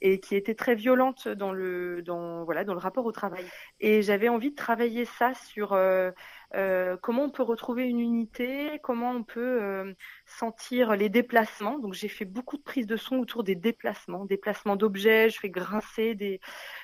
et 0.00 0.20
qui 0.20 0.36
était 0.36 0.54
très 0.54 0.74
violente 0.74 1.28
dans 1.28 1.52
le, 1.52 2.02
dans, 2.02 2.44
voilà, 2.44 2.64
dans 2.64 2.74
le 2.74 2.80
rapport 2.80 3.06
au 3.06 3.12
travail. 3.12 3.44
Et 3.80 4.02
j'avais 4.02 4.28
envie 4.28 4.50
de 4.50 4.56
travailler 4.56 5.04
ça 5.04 5.32
sur 5.34 5.72
euh, 5.72 6.10
euh, 6.54 6.96
comment 7.02 7.24
on 7.24 7.30
peut 7.30 7.42
retrouver 7.42 7.84
une 7.84 8.00
unité, 8.00 8.78
comment 8.82 9.10
on 9.10 9.24
peut 9.24 9.62
euh, 9.62 9.94
sentir 10.26 10.94
les 10.96 11.08
déplacements. 11.08 11.78
Donc 11.78 11.94
j'ai 11.94 12.08
fait 12.08 12.24
beaucoup 12.24 12.56
de 12.56 12.62
prises 12.62 12.86
de 12.86 12.96
son 12.96 13.16
autour 13.16 13.42
des 13.42 13.54
déplacements, 13.54 14.24
déplacements 14.24 14.76
d'objets, 14.76 15.30
je 15.30 15.38
fais 15.38 15.50
grincer 15.50 16.14
des, 16.14 16.40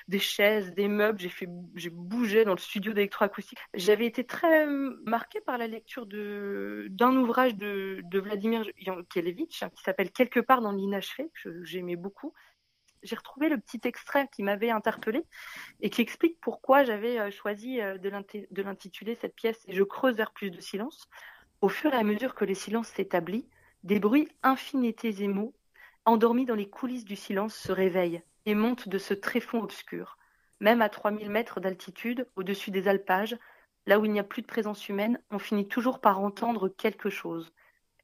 des 0.07 0.19
chaises, 0.19 0.73
des 0.73 0.87
meubles, 0.87 1.19
j'ai 1.19 1.29
fait 1.29 1.47
j'ai 1.75 1.89
bougé 1.89 2.45
dans 2.45 2.53
le 2.53 2.59
studio 2.59 2.93
d'électroacoustique. 2.93 3.59
J'avais 3.73 4.05
été 4.05 4.25
très 4.25 4.65
marquée 5.05 5.41
par 5.41 5.57
la 5.57 5.67
lecture 5.67 6.05
de 6.05 6.87
d'un 6.89 7.15
ouvrage 7.15 7.55
de, 7.55 8.01
de 8.03 8.19
Vladimir 8.19 8.65
Yankelevitch 8.79 9.63
qui 9.75 9.83
s'appelle 9.83 10.11
Quelque 10.11 10.39
part 10.39 10.61
dans 10.61 10.71
l'inachevé, 10.71 11.31
que 11.43 11.63
j'aimais 11.63 11.95
beaucoup 11.95 12.33
j'ai 13.03 13.15
retrouvé 13.15 13.49
le 13.49 13.59
petit 13.59 13.81
extrait 13.83 14.27
qui 14.31 14.43
m'avait 14.43 14.69
interpellé 14.69 15.23
et 15.81 15.89
qui 15.89 16.01
explique 16.01 16.39
pourquoi 16.41 16.83
j'avais 16.83 17.19
euh, 17.19 17.31
choisi 17.31 17.81
euh, 17.81 17.97
de 17.97 18.61
l'intituler 18.61 19.15
cette 19.15 19.35
pièce 19.35 19.59
je 19.67 19.83
creuse 19.83 20.15
vers 20.15 20.31
plus 20.31 20.51
de 20.51 20.59
silence. 20.59 21.07
Au 21.61 21.69
fur 21.69 21.93
et 21.93 21.97
à 21.97 22.03
mesure 22.03 22.35
que 22.35 22.45
le 22.45 22.53
silence 22.53 22.89
s'établit, 22.89 23.47
des 23.83 23.99
bruits 23.99 24.29
infinitésimaux, 24.43 25.53
endormis 26.05 26.45
dans 26.45 26.55
les 26.55 26.69
coulisses 26.69 27.05
du 27.05 27.15
silence, 27.15 27.55
se 27.55 27.71
réveillent 27.71 28.21
et 28.45 28.55
montent 28.55 28.89
de 28.89 28.97
ce 28.97 29.13
tréfonds 29.13 29.61
obscur. 29.61 30.17
Même 30.59 30.81
à 30.81 30.89
3000 30.89 31.29
mètres 31.29 31.59
d'altitude, 31.59 32.27
au-dessus 32.35 32.71
des 32.71 32.87
alpages, 32.87 33.37
là 33.85 33.99
où 33.99 34.05
il 34.05 34.11
n'y 34.11 34.19
a 34.19 34.23
plus 34.23 34.41
de 34.41 34.47
présence 34.47 34.87
humaine, 34.89 35.19
on 35.31 35.39
finit 35.39 35.67
toujours 35.67 35.99
par 35.99 36.19
entendre 36.19 36.69
quelque 36.69 37.09
chose. 37.09 37.53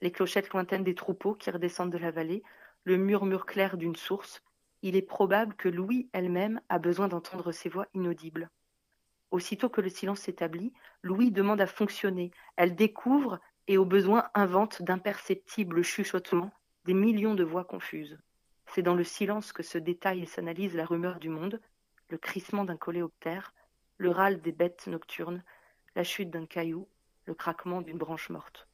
Les 0.01 0.11
clochettes 0.11 0.49
lointaines 0.49 0.83
des 0.83 0.95
troupeaux 0.95 1.35
qui 1.35 1.51
redescendent 1.51 1.91
de 1.91 1.97
la 1.97 2.11
vallée, 2.11 2.43
le 2.83 2.97
murmure 2.97 3.45
clair 3.45 3.77
d'une 3.77 3.95
source, 3.95 4.41
il 4.81 4.95
est 4.95 5.01
probable 5.01 5.55
que 5.55 5.69
Louis 5.69 6.09
elle-même 6.13 6.61
a 6.69 6.79
besoin 6.79 7.07
d'entendre 7.07 7.51
ces 7.51 7.69
voix 7.69 7.87
inaudibles. 7.93 8.49
Aussitôt 9.31 9.69
que 9.69 9.81
le 9.81 9.89
silence 9.89 10.21
s'établit, 10.21 10.73
Louis 11.03 11.31
demande 11.31 11.61
à 11.61 11.67
fonctionner. 11.67 12.31
Elle 12.55 12.75
découvre 12.75 13.39
et 13.67 13.77
au 13.77 13.85
besoin 13.85 14.29
invente 14.33 14.81
d'imperceptibles 14.81 15.83
chuchotements, 15.83 16.51
des 16.85 16.95
millions 16.95 17.35
de 17.35 17.43
voix 17.43 17.65
confuses. 17.65 18.17
C'est 18.73 18.81
dans 18.81 18.95
le 18.95 19.03
silence 19.03 19.51
que 19.51 19.63
se 19.63 19.77
détaille 19.77 20.23
et 20.23 20.25
s'analyse 20.25 20.75
la 20.75 20.85
rumeur 20.85 21.19
du 21.19 21.29
monde, 21.29 21.61
le 22.09 22.17
crissement 22.17 22.65
d'un 22.65 22.77
coléoptère, 22.77 23.53
le 23.97 24.09
râle 24.09 24.41
des 24.41 24.51
bêtes 24.51 24.87
nocturnes, 24.87 25.43
la 25.95 26.03
chute 26.03 26.31
d'un 26.31 26.45
caillou, 26.45 26.87
le 27.25 27.35
craquement 27.35 27.81
d'une 27.81 27.97
branche 27.97 28.29
morte. 28.29 28.67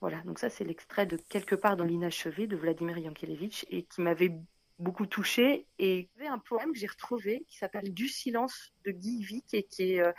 Voilà, 0.00 0.20
donc 0.22 0.38
ça 0.38 0.50
c'est 0.50 0.64
l'extrait 0.64 1.06
de 1.06 1.16
Quelque 1.16 1.54
part 1.54 1.76
dans 1.76 1.84
l'inachevé 1.84 2.46
de 2.46 2.56
Vladimir 2.56 2.98
Yankelevitch 2.98 3.66
et 3.70 3.84
qui 3.84 4.00
m'avait 4.00 4.36
beaucoup 4.82 5.06
touché 5.06 5.66
Et 5.78 5.98
il 5.98 6.08
y 6.16 6.20
avait 6.20 6.28
un 6.28 6.38
poème 6.38 6.72
que 6.72 6.78
j'ai 6.78 6.86
retrouvé 6.86 7.44
qui 7.48 7.56
s'appelle 7.56 7.94
Du 7.94 8.08
silence 8.08 8.72
de 8.84 8.90
Guy 8.90 9.24
Vic 9.24 9.54
et 9.54 9.62
qui, 9.62 10.00
euh, 10.00 10.12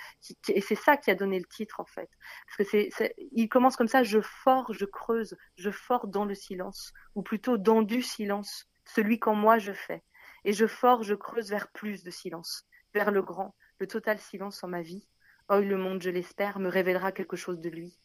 et 0.47 0.61
c'est 0.61 0.75
ça 0.75 0.97
qui 0.97 1.11
a 1.11 1.15
donné 1.15 1.37
le 1.37 1.45
titre 1.45 1.79
en 1.79 1.85
fait. 1.85 2.09
Parce 2.47 2.69
que 2.69 2.89
c'est, 2.91 3.15
il 3.33 3.49
commence 3.49 3.75
comme 3.75 3.87
ça, 3.87 4.03
je 4.03 4.21
forge, 4.21 4.77
je 4.77 4.85
creuse, 4.85 5.35
je 5.57 5.69
forge 5.69 6.09
dans 6.09 6.25
le 6.25 6.35
silence, 6.35 6.93
ou 7.15 7.21
plutôt 7.21 7.57
dans 7.57 7.81
du 7.81 8.01
silence, 8.01 8.67
celui 8.85 9.19
qu'en 9.19 9.35
moi 9.35 9.59
je 9.59 9.73
fais. 9.73 10.03
Et 10.45 10.53
je 10.53 10.65
forge, 10.65 11.07
je 11.07 11.15
creuse 11.15 11.49
vers 11.49 11.71
plus 11.71 12.03
de 12.03 12.11
silence, 12.11 12.65
vers 12.93 13.11
le 13.11 13.21
grand, 13.21 13.55
le 13.79 13.87
total 13.87 14.19
silence 14.19 14.63
en 14.63 14.67
ma 14.67 14.81
vie. 14.81 15.07
Oh, 15.49 15.59
le 15.59 15.77
monde, 15.77 16.01
je 16.01 16.09
l'espère, 16.09 16.59
me 16.59 16.69
révélera 16.69 17.11
quelque 17.11 17.35
chose 17.35 17.59
de 17.59 17.69
lui. 17.69 17.99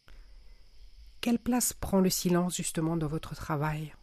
Quelle 1.20 1.38
place 1.38 1.72
prend 1.72 2.00
le 2.00 2.10
silence 2.10 2.56
justement 2.56 2.96
dans 2.96 3.06
votre 3.06 3.34
travail? 3.34 3.94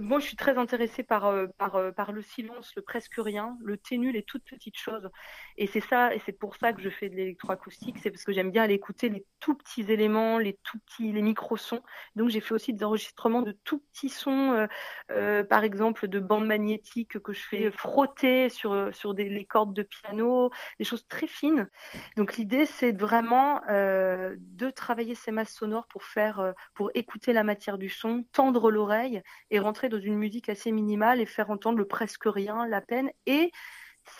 Moi, 0.00 0.20
je 0.20 0.26
suis 0.26 0.36
très 0.36 0.58
intéressée 0.58 1.02
par, 1.02 1.26
euh, 1.26 1.46
par, 1.56 1.76
euh, 1.76 1.90
par 1.92 2.12
le 2.12 2.22
silence, 2.22 2.72
le 2.76 2.82
presque 2.82 3.14
rien, 3.16 3.56
le 3.62 3.76
ténu, 3.76 4.12
les 4.12 4.22
toutes 4.22 4.44
petites 4.44 4.78
choses. 4.78 5.08
Et 5.56 5.66
c'est 5.66 5.80
ça, 5.80 6.14
et 6.14 6.20
c'est 6.26 6.32
pour 6.32 6.56
ça 6.56 6.72
que 6.72 6.82
je 6.82 6.90
fais 6.90 7.08
de 7.08 7.16
l'électroacoustique, 7.16 7.98
c'est 8.02 8.10
parce 8.10 8.24
que 8.24 8.32
j'aime 8.32 8.50
bien 8.50 8.64
aller 8.64 8.74
écouter 8.74 9.08
les 9.08 9.24
tout 9.40 9.54
petits 9.54 9.90
éléments, 9.90 10.38
les 10.38 10.58
tout 10.62 10.78
petits, 10.80 11.12
les 11.12 11.22
micro-sons. 11.22 11.82
Donc, 12.16 12.28
j'ai 12.28 12.40
fait 12.40 12.54
aussi 12.54 12.74
des 12.74 12.84
enregistrements 12.84 13.42
de 13.42 13.52
tout 13.64 13.78
petits 13.92 14.10
sons, 14.10 14.68
euh, 15.10 15.44
par 15.44 15.64
exemple, 15.64 16.08
de 16.08 16.20
bandes 16.20 16.46
magnétiques 16.46 17.18
que 17.20 17.32
je 17.32 17.42
fais 17.46 17.70
frotter 17.70 18.48
sur, 18.50 18.94
sur 18.94 19.14
des, 19.14 19.28
les 19.28 19.44
cordes 19.44 19.74
de 19.74 19.82
piano, 19.82 20.50
des 20.78 20.84
choses 20.84 21.06
très 21.08 21.26
fines. 21.26 21.68
Donc, 22.16 22.36
l'idée, 22.36 22.66
c'est 22.66 22.92
vraiment 22.92 23.60
de 23.68 24.70
travailler 24.70 25.14
ces 25.14 25.30
masses 25.30 25.54
sonores 25.54 25.86
pour 25.88 26.04
faire, 26.04 26.52
pour 26.74 26.90
écouter 26.94 27.32
la 27.32 27.44
matière 27.44 27.78
du 27.78 27.88
son, 27.88 28.24
tendre 28.32 28.70
l'oreille 28.70 29.22
et 29.50 29.58
rentrer 29.58 29.77
dans 29.86 30.00
une 30.00 30.16
musique 30.16 30.48
assez 30.48 30.72
minimale 30.72 31.20
et 31.20 31.26
faire 31.26 31.50
entendre 31.50 31.78
le 31.78 31.86
presque 31.86 32.24
rien, 32.24 32.66
la 32.66 32.80
peine. 32.80 33.10
Et 33.26 33.52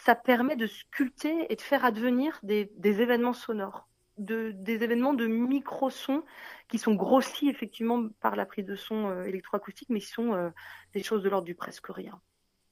ça 0.05 0.15
permet 0.15 0.57
de 0.57 0.67
sculpter 0.67 1.47
et 1.51 1.57
de 1.57 1.61
faire 1.61 1.85
advenir 1.85 2.39
des, 2.43 2.71
événements 2.85 3.33
sonores, 3.33 3.89
de, 4.19 4.53
des 4.55 4.85
événements 4.85 5.15
de 5.15 5.27
micro-sons 5.27 6.23
qui 6.69 6.79
sont 6.79 6.95
grossis 6.95 7.49
effectivement 7.49 8.09
par 8.21 8.37
la 8.37 8.47
prise 8.47 8.67
de 8.67 8.77
son 8.77 9.09
euh, 9.09 9.25
électroacoustique, 9.25 9.89
mais 9.91 10.01
qui 10.01 10.07
sont 10.07 10.35
euh, 10.35 10.51
des 10.93 11.03
choses 11.03 11.23
de 11.23 11.29
l'ordre 11.29 11.47
du 11.47 11.55
presque 11.55 11.89
rien, 11.89 12.21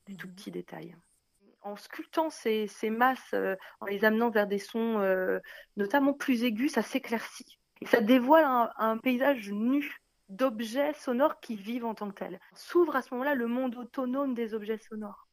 des 0.07 0.15
tout 0.15 0.29
mhm. 0.29 0.35
petits 0.35 0.51
détails. 0.51 0.97
En 1.63 1.75
sculptant 1.75 2.31
ces, 2.31 2.69
masses, 2.91 3.35
euh, 3.35 3.57
en 3.81 3.87
les 3.87 4.05
amenant 4.05 4.31
vers 4.31 4.47
des 4.47 4.61
sons 4.61 5.01
notamment 5.77 6.13
plus 6.13 6.45
aigus, 6.45 6.73
ça 6.73 6.83
s'éclaircit. 6.83 7.59
Et 7.81 7.87
ça 7.87 8.01
dévoile 8.01 8.71
un 8.79 8.99
paysage 8.99 9.51
nu 9.51 10.01
d'objets 10.29 10.95
sonores 10.95 11.41
qui 11.41 11.57
vivent 11.57 11.85
en 11.85 11.95
tant 11.95 12.11
que 12.11 12.15
tels. 12.15 12.41
S'ouvre 12.55 12.97
à 12.97 13.03
ce 13.03 13.13
moment-là 13.15 13.35
le 13.35 13.47
monde 13.47 13.77
autonome 13.77 14.35
des 14.35 14.55
objets 14.55 14.79
sonores. 14.79 15.27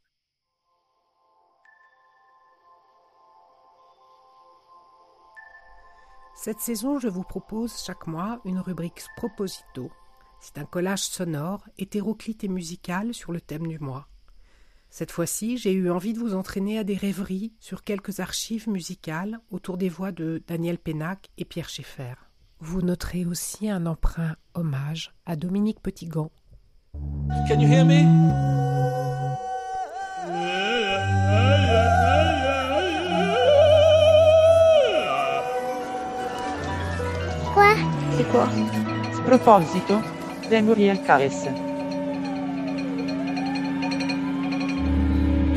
Cette 6.35 6.59
saison, 6.59 6.99
je 6.99 7.07
vous 7.07 7.23
propose 7.23 7.81
chaque 7.83 8.07
mois 8.07 8.41
une 8.43 8.59
rubrique 8.59 9.03
Proposito. 9.15 9.91
C'est 10.41 10.57
un 10.57 10.65
collage 10.65 11.03
sonore, 11.03 11.63
hétéroclite 11.77 12.43
et 12.43 12.49
musical 12.49 13.13
sur 13.13 13.31
le 13.31 13.39
thème 13.39 13.67
du 13.67 13.79
mois. 13.79 14.07
Cette 14.89 15.11
fois-ci, 15.11 15.57
j'ai 15.57 15.71
eu 15.71 15.89
envie 15.89 16.13
de 16.13 16.19
vous 16.19 16.35
entraîner 16.35 16.77
à 16.77 16.83
des 16.83 16.97
rêveries 16.97 17.53
sur 17.59 17.83
quelques 17.83 18.19
archives 18.19 18.67
musicales 18.67 19.39
autour 19.51 19.77
des 19.77 19.89
voix 19.89 20.11
de 20.11 20.43
Daniel 20.45 20.77
Pénac 20.77 21.29
et 21.37 21.45
Pierre 21.45 21.69
Schaeffer. 21.69 22.15
Vous 22.65 22.81
noterez 22.81 23.25
aussi 23.25 23.69
un 23.69 23.85
emprunt 23.85 24.37
hommage 24.53 25.11
à 25.25 25.35
Dominique 25.35 25.81
Petitgant. 25.81 26.31
Can 27.45 27.59
you 27.59 27.67
hear 27.67 27.83
me? 27.83 28.03
Quoi? 37.53 37.75
C'est 38.15 38.31
quoi? 38.31 38.47
Proposito 39.25 39.95
de 40.49 40.61
Muriel 40.61 41.01
Caresse. 41.03 41.47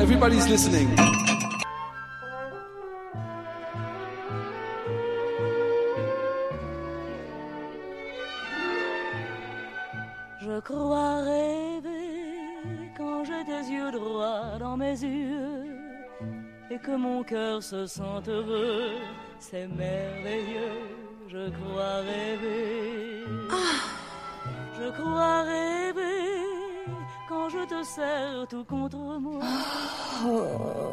Everybody's 0.01 0.49
listening. 0.49 0.89
Se 17.71 17.85
sent 17.85 18.23
heureux, 18.29 18.93
c'est 19.41 19.67
merveilleux, 19.67 20.87
je 21.27 21.51
crois 21.57 21.97
rêver. 22.13 23.25
Je 24.79 24.89
crois 24.99 25.43
rêver 25.43 26.45
quand 27.29 27.49
je 27.49 27.63
te 27.73 27.83
serre 27.83 28.47
tout 28.49 28.65
contre 28.65 28.99
moi. 29.19 29.43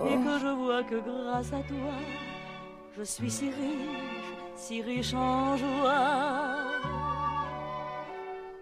Et 0.09 0.15
que 0.25 0.39
je 0.39 0.51
vois 0.61 0.83
que 0.83 0.99
grâce 1.09 1.53
à 1.53 1.61
toi, 1.73 1.95
je 2.97 3.03
suis 3.03 3.29
si 3.29 3.49
riche, 3.49 4.29
si 4.55 4.81
riche 4.81 5.13
en 5.13 5.55
joie. 5.55 6.71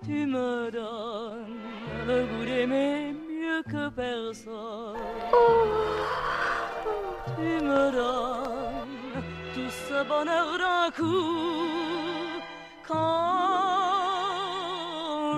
Tu 0.03 0.25
me 0.25 0.69
donnes 0.69 1.61
le 2.07 2.25
goût 2.25 2.45
d'aimer 2.45 3.13
mieux 3.13 3.63
que 3.71 3.87
personne. 3.89 4.97
Tu 7.41 7.47
me 7.63 7.91
donnes 7.91 9.23
tout 9.55 9.71
ce 9.87 10.03
bonheur 10.07 10.47
d'un 10.59 10.91
coup 10.95 12.39
quand 12.87 13.31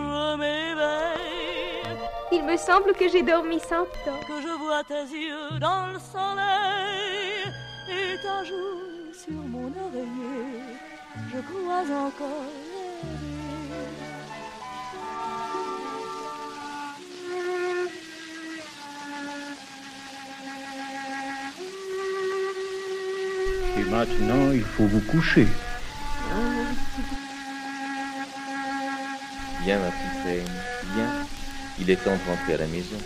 je 0.04 0.36
m'éveille. 0.36 1.96
Il 2.34 2.44
me 2.44 2.58
semble 2.58 2.94
que 2.94 3.08
j'ai 3.08 3.24
dormi 3.24 3.58
cent 3.62 3.84
ans. 3.84 4.20
Que 4.28 4.42
je 4.42 4.54
vois 4.64 4.84
tes 4.84 5.06
yeux 5.16 5.60
dans 5.62 5.94
le 5.94 6.00
soleil 6.00 7.48
et 7.90 8.18
ta 8.22 8.44
joue 8.44 9.14
sur 9.14 9.42
mon 9.54 9.72
oreiller. 9.86 10.76
Je 11.32 11.40
crois 11.40 11.86
encore 12.08 12.52
maintenant, 23.94 24.52
il 24.52 24.64
faut 24.64 24.86
vous 24.86 25.02
coucher. 25.02 25.48
Viens, 29.64 29.80
ma 29.80 29.92
petite 29.92 30.24
reine, 30.26 30.56
viens. 30.96 31.14
Il 31.80 31.90
est 31.92 32.04
temps 32.04 32.18
de 32.18 32.30
rentrer 32.30 32.56
à 32.56 32.58
la 32.58 32.68
maison. 32.68 32.98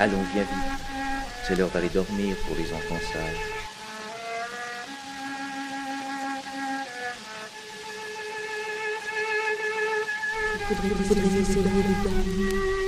Allons, 0.00 0.24
viens 0.32 0.42
vite. 0.42 0.78
C'est 1.46 1.56
l'heure 1.56 1.70
d'aller 1.70 1.90
dormir 1.90 2.36
pour 2.46 2.56
les 2.56 2.72
enfants 2.72 3.02
sages. 3.12 3.44
Il 10.70 10.76
faudrait, 10.76 10.88
il 10.98 11.04
faudrait 11.04 11.40
essayer 11.40 11.62
de 11.62 12.87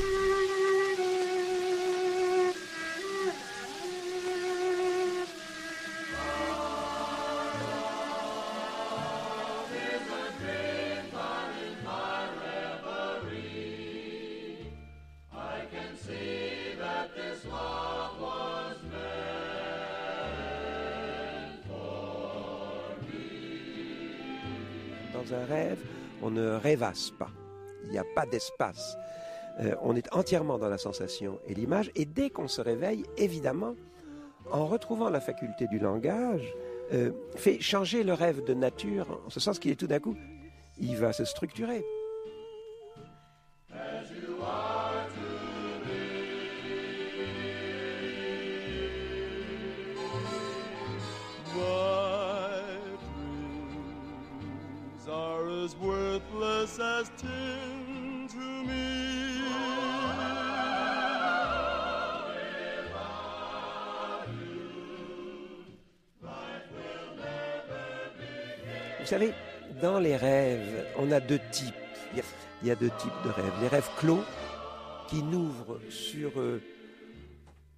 pas. 27.18 27.30
Il 27.84 27.90
n'y 27.90 27.98
a 27.98 28.04
pas 28.14 28.26
d'espace. 28.26 28.96
Euh, 29.60 29.74
on 29.82 29.96
est 29.96 30.12
entièrement 30.12 30.58
dans 30.58 30.68
la 30.68 30.78
sensation 30.78 31.38
et 31.46 31.54
l'image. 31.54 31.90
Et 31.94 32.04
dès 32.04 32.30
qu'on 32.30 32.48
se 32.48 32.60
réveille, 32.60 33.04
évidemment, 33.16 33.74
en 34.50 34.66
retrouvant 34.66 35.10
la 35.10 35.20
faculté 35.20 35.66
du 35.66 35.78
langage, 35.78 36.54
euh, 36.92 37.12
fait 37.36 37.60
changer 37.60 38.02
le 38.02 38.14
rêve 38.14 38.44
de 38.44 38.54
nature, 38.54 39.20
en 39.26 39.30
ce 39.30 39.40
sens 39.40 39.58
qu'il 39.58 39.70
est 39.70 39.76
tout 39.76 39.86
d'un 39.86 40.00
coup, 40.00 40.16
il 40.78 40.96
va 40.96 41.12
se 41.12 41.24
structurer. 41.24 41.84
Vous 69.00 69.06
savez, 69.06 69.32
dans 69.80 69.98
les 69.98 70.16
rêves, 70.16 70.86
on 70.98 71.10
a 71.10 71.20
deux 71.20 71.40
types. 71.50 71.74
Il 72.12 72.18
y 72.18 72.20
a, 72.20 72.24
il 72.62 72.68
y 72.68 72.70
a 72.70 72.76
deux 72.76 72.90
types 72.98 73.10
de 73.24 73.30
rêves. 73.30 73.52
Les 73.60 73.68
rêves 73.68 73.88
clos, 73.98 74.22
qui 75.08 75.22
n'ouvrent 75.22 75.80
sur 75.88 76.38
euh, 76.38 76.62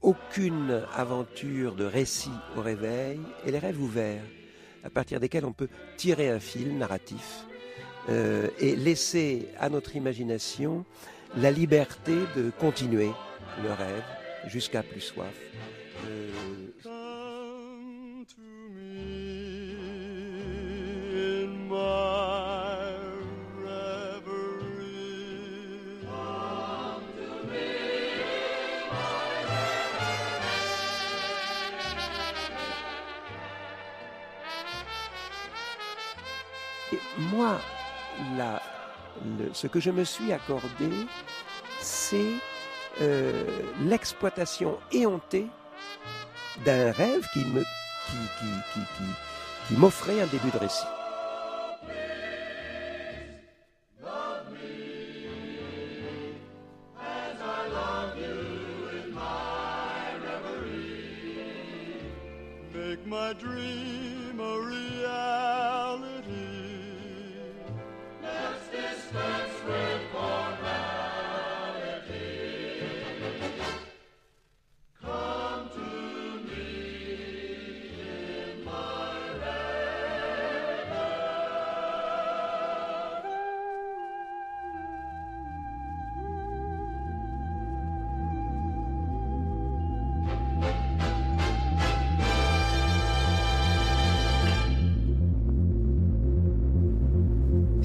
aucune 0.02 0.82
aventure 0.94 1.74
de 1.74 1.84
récit 1.84 2.30
au 2.56 2.60
réveil, 2.60 3.20
et 3.46 3.50
les 3.50 3.58
rêves 3.58 3.80
ouverts, 3.80 4.24
à 4.84 4.90
partir 4.90 5.20
desquels 5.20 5.44
on 5.44 5.52
peut 5.52 5.68
tirer 5.96 6.28
un 6.28 6.40
fil 6.40 6.76
narratif 6.76 7.46
euh, 8.09 8.48
et 8.59 8.76
laisser 8.76 9.48
à 9.59 9.68
notre 9.68 9.96
imagination 9.96 10.84
la 11.36 11.50
liberté 11.50 12.14
de 12.36 12.50
continuer 12.59 13.11
le 13.62 13.72
rêve 13.72 14.05
jusqu'à 14.46 14.82
plus 14.82 15.00
soif. 15.00 15.34
Euh, 16.07 16.28
moi, 37.32 37.59
ce 39.52 39.66
que 39.66 39.80
je 39.80 39.90
me 39.90 40.04
suis 40.04 40.32
accordé, 40.32 40.90
c'est 41.80 42.32
euh, 43.00 43.44
l'exploitation 43.80 44.78
éhontée 44.92 45.46
d'un 46.64 46.92
rêve 46.92 47.26
qui 47.32 47.44
m'offrait 49.76 50.20
un 50.20 50.26
début 50.26 50.50
de 50.50 50.58
récit. 50.58 50.86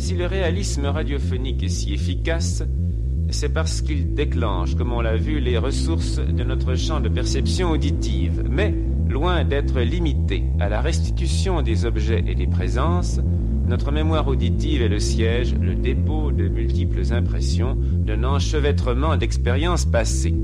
Si 0.08 0.16
le 0.16 0.26
réalisme 0.26 0.86
radiophonique 0.86 1.64
est 1.64 1.68
si 1.68 1.94
efficace, 1.94 2.64
c'est 3.30 3.54
parce 3.54 3.82
qu'il 3.82 4.14
déclenche, 4.14 4.74
comme 4.76 4.94
on 4.94 5.02
l'a 5.02 5.18
vu, 5.18 5.42
les 5.42 5.58
ressources 5.58 6.16
de 6.16 6.46
notre 6.46 6.76
champ 6.76 7.02
de 7.02 7.10
perception 7.10 7.72
auditive. 7.72 8.42
Mais, 8.50 8.74
loin 9.10 9.44
d'être 9.44 9.82
limité 9.82 10.46
à 10.62 10.70
la 10.70 10.80
restitution 10.80 11.62
des 11.62 11.84
objets 11.84 12.24
et 12.26 12.36
des 12.36 12.48
présences, 12.48 13.20
notre 13.68 13.92
mémoire 13.92 14.30
auditive 14.30 14.82
est 14.82 14.88
le 14.88 15.00
siège, 15.00 15.54
le 15.56 15.76
dépôt 15.76 16.32
de 16.32 16.48
multiples 16.48 17.12
impressions, 17.12 17.76
d'un 17.78 18.24
enchevêtrement 18.24 19.18
d'expériences 19.18 19.84
passées. 19.84 20.36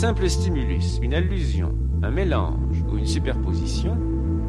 Simple 0.00 0.30
stimulus, 0.30 0.98
une 1.02 1.12
allusion, 1.12 1.74
un 2.02 2.10
mélange 2.10 2.80
ou 2.88 2.96
une 2.96 3.06
superposition 3.06 3.98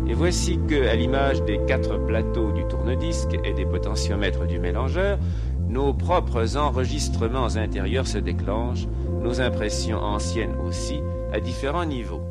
Et 0.08 0.14
voici 0.14 0.58
que, 0.66 0.88
à 0.88 0.96
l'image 0.96 1.44
des 1.44 1.60
quatre 1.66 1.98
plateaux 1.98 2.54
du 2.54 2.66
tourne-disque 2.70 3.38
et 3.44 3.52
des 3.52 3.66
potentiomètres 3.66 4.48
du 4.48 4.60
mélangeur, 4.60 5.20
nos 5.68 5.94
propres 5.94 6.56
enregistrements 6.56 7.58
intérieurs 7.58 8.08
se 8.08 8.18
déclenchent, 8.18 8.88
nos 9.22 9.42
impressions 9.42 9.98
anciennes 9.98 10.56
aussi, 10.56 11.02
à 11.34 11.42
différents 11.42 11.84
niveaux. 11.84 12.24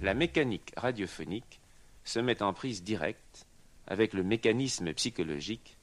La 0.00 0.12
mécanique 0.12 0.72
radiophonique 0.76 1.60
se 2.02 2.18
met 2.18 2.42
en 2.42 2.52
prise 2.52 2.82
directe 2.82 3.46
avec 3.86 4.12
le 4.12 4.24
mécanisme 4.24 4.92
psychologique 4.92 5.78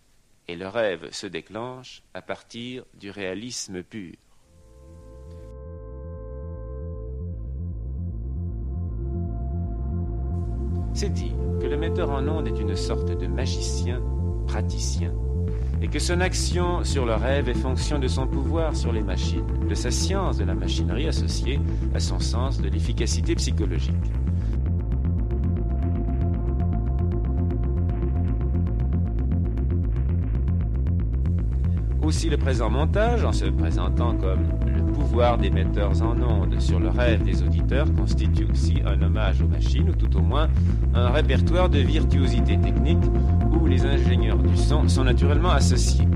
et 0.49 0.57
le 0.57 0.67
rêve 0.67 1.09
se 1.11 1.27
déclenche 1.27 2.03
à 2.13 2.21
partir 2.21 2.83
du 2.99 3.09
réalisme 3.09 3.83
pur. 3.83 4.15
C'est 10.95 11.09
dire 11.09 11.33
que 11.61 11.67
le 11.67 11.75
metteur 11.75 12.09
en 12.09 12.25
onde 12.25 12.47
est 12.47 12.57
une 12.57 12.73
sorte 12.73 13.19
de 13.19 13.27
magicien, 13.27 14.01
praticien, 14.47 15.11
et 15.81 15.89
que 15.89 15.99
son 15.99 16.21
action 16.21 16.85
sur 16.85 17.05
le 17.05 17.15
rêve 17.15 17.49
est 17.49 17.53
fonction 17.53 17.99
de 17.99 18.07
son 18.07 18.25
pouvoir 18.27 18.73
sur 18.77 18.93
les 18.93 19.03
machines, 19.03 19.43
de 19.67 19.75
sa 19.75 19.91
science 19.91 20.37
de 20.37 20.45
la 20.45 20.55
machinerie 20.55 21.09
associée 21.09 21.59
à 21.93 21.99
son 21.99 22.21
sens 22.21 22.61
de 22.61 22.69
l'efficacité 22.69 23.35
psychologique. 23.35 23.93
Aussi 32.01 32.29
le 32.29 32.37
présent 32.37 32.69
montage, 32.69 33.25
en 33.25 33.33
se 33.33 33.45
présentant 33.45 34.15
comme 34.15 34.47
le 34.65 34.84
pouvoir 34.95 35.37
des 35.37 35.49
metteurs 35.49 36.01
en 36.01 36.15
ondes 36.21 36.59
sur 36.59 36.79
le 36.79 36.89
rêve 36.89 37.23
des 37.23 37.43
auditeurs, 37.43 37.87
constitue 37.93 38.47
aussi 38.51 38.81
un 38.85 39.01
hommage 39.01 39.41
aux 39.41 39.47
machines, 39.47 39.89
ou 39.89 39.93
tout 39.93 40.17
au 40.17 40.21
moins 40.21 40.47
un 40.93 41.09
répertoire 41.09 41.69
de 41.69 41.79
virtuosité 41.79 42.57
technique 42.57 43.03
où 43.51 43.65
les 43.67 43.85
ingénieurs 43.85 44.37
du 44.37 44.55
son 44.55 44.87
sont 44.87 45.03
naturellement 45.03 45.51
associés. 45.51 46.07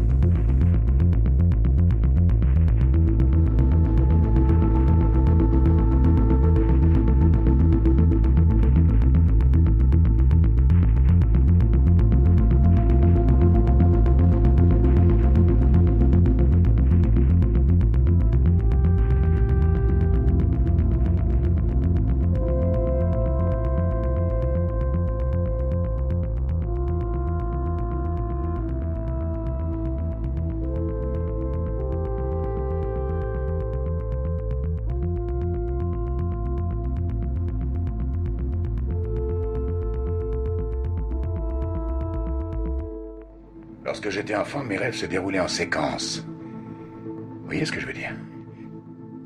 Enfant, 44.49 44.63
mes 44.63 44.77
rêves 44.77 44.95
se 44.95 45.05
déroulaient 45.05 45.39
en 45.39 45.47
séquence. 45.47 46.25
Vous 46.25 47.45
voyez 47.45 47.65
ce 47.65 47.71
que 47.71 47.79
je 47.79 47.85
veux 47.85 47.93
dire? 47.93 48.15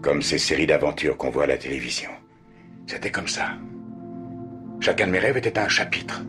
Comme 0.01 0.21
ces 0.21 0.38
séries 0.38 0.67
d'aventures 0.67 1.15
qu'on 1.15 1.30
voit 1.30 1.45
à 1.45 1.47
la 1.47 1.57
télévision. 1.57 2.09
C'était 2.88 3.09
comme 3.09 3.30
ça. 3.30 3.51
Chacun 4.82 5.07
de 5.07 5.11
mes 5.13 5.19
rêves 5.19 5.38
était 5.38 5.57
un 5.57 5.69
chapitre. 5.69 6.21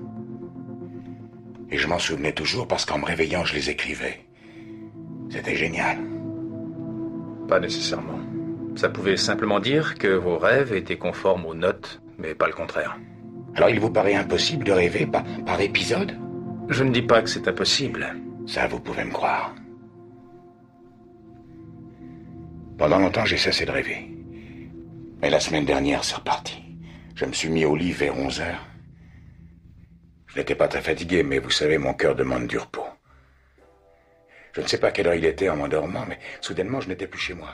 Et 1.72 1.76
je 1.76 1.88
m'en 1.88 1.98
souvenais 1.98 2.30
toujours 2.30 2.68
parce 2.68 2.84
qu'en 2.84 2.98
me 2.98 3.04
réveillant, 3.04 3.44
je 3.44 3.54
les 3.54 3.68
écrivais. 3.68 4.20
C'était 5.28 5.56
génial. 5.56 5.98
Pas 7.48 7.58
nécessairement. 7.58 8.20
Ça 8.76 8.90
pouvait 8.90 9.16
simplement 9.16 9.58
dire 9.58 9.96
que 9.96 10.14
vos 10.14 10.38
rêves 10.38 10.72
étaient 10.72 10.98
conformes 10.98 11.46
aux 11.46 11.54
notes, 11.54 12.00
mais 12.16 12.36
pas 12.36 12.46
le 12.46 12.52
contraire. 12.52 12.96
Alors 13.56 13.70
il 13.70 13.80
vous 13.80 13.90
paraît 13.90 14.14
impossible 14.14 14.64
de 14.64 14.72
rêver 14.72 15.06
par, 15.06 15.24
par 15.44 15.60
épisode? 15.60 16.16
Je 16.68 16.84
ne 16.84 16.92
dis 16.92 17.02
pas 17.02 17.22
que 17.22 17.28
c'est 17.28 17.48
impossible. 17.48 18.14
Ça, 18.46 18.66
vous 18.66 18.80
pouvez 18.80 19.04
me 19.04 19.12
croire. 19.12 19.54
Pendant 22.76 22.98
longtemps, 22.98 23.24
j'ai 23.24 23.38
cessé 23.38 23.64
de 23.64 23.70
rêver. 23.70 24.10
Mais 25.22 25.30
la 25.30 25.40
semaine 25.40 25.64
dernière, 25.64 26.04
c'est 26.04 26.16
reparti. 26.16 26.62
Je 27.14 27.24
me 27.24 27.32
suis 27.32 27.48
mis 27.48 27.64
au 27.64 27.76
lit 27.76 27.92
vers 27.92 28.16
11 28.16 28.40
heures. 28.40 28.66
Je 30.26 30.38
n'étais 30.38 30.54
pas 30.54 30.68
très 30.68 30.82
fatigué, 30.82 31.22
mais 31.22 31.38
vous 31.38 31.50
savez, 31.50 31.78
mon 31.78 31.94
cœur 31.94 32.14
demande 32.14 32.46
du 32.46 32.58
repos. 32.58 32.86
Je 34.52 34.60
ne 34.60 34.66
sais 34.66 34.78
pas 34.78 34.90
quelle 34.90 35.06
heure 35.06 35.14
il 35.14 35.24
était 35.24 35.48
en 35.48 35.56
m'endormant, 35.56 36.04
mais 36.08 36.18
soudainement, 36.40 36.80
je 36.80 36.88
n'étais 36.88 37.06
plus 37.06 37.20
chez 37.20 37.34
moi. 37.34 37.50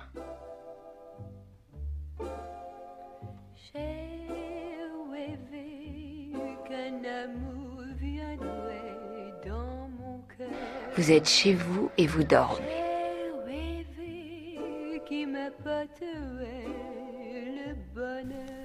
Vous 11.01 11.11
êtes 11.11 11.31
chez 11.31 11.55
vous 11.55 11.91
et 11.97 12.07
vous 12.07 12.23
dormez. 12.25 12.61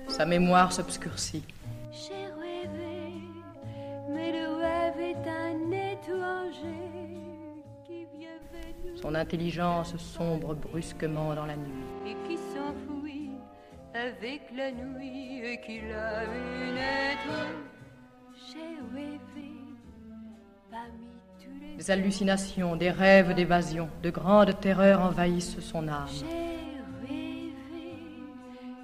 Sa 0.10 0.26
mémoire 0.26 0.74
s'obscurcit. 0.74 1.46
J'ai 1.94 2.26
rêvé, 2.42 3.14
mais 4.10 4.34
le 4.34 4.54
rêve 4.54 5.00
est 5.00 5.30
un 5.30 5.72
étranger 5.94 7.16
qui 7.86 8.06
vient 8.18 8.42
venir 8.52 9.02
Son 9.02 9.16
intelligence 9.16 9.96
sombre 9.96 10.56
brusquement 10.56 11.34
dans 11.36 11.46
la 11.46 11.56
nuit. 11.56 11.86
et 12.06 12.16
qui 12.28 12.36
s'enfuit 12.36 13.32
avec 13.94 14.42
la 14.54 14.74
nuit 14.74 15.40
et 15.42 15.62
qui 15.62 15.80
l'a 15.88 16.26
vu 16.26 16.74
naître. 16.74 17.75
Des 21.86 21.92
hallucinations, 21.92 22.76
des 22.76 22.90
rêves 22.90 23.36
d'évasion, 23.36 23.90
de 24.02 24.10
grandes 24.10 24.60
terreurs 24.60 25.02
envahissent 25.02 25.60
son 25.60 25.88
âme. 25.88 26.08
J'ai 26.10 26.26
rêvé 27.06 27.44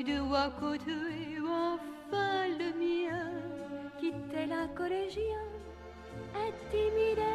de 0.03 0.19
voir 0.19 0.53
côtoyer 0.59 1.39
enfin 1.39 2.47
le 2.59 2.69
mien, 2.77 3.31
qui 3.99 4.13
tel 4.31 4.51
un 4.51 4.67
collégien, 4.75 5.41
intimidé, 6.35 7.33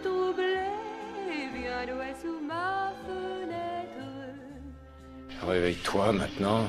troublé, 0.00 0.68
vient 1.52 1.84
jouer 1.92 2.14
sous 2.22 2.38
ma 2.46 2.92
fenêtre. 3.04 4.06
Réveille-toi 5.44 6.12
maintenant. 6.12 6.68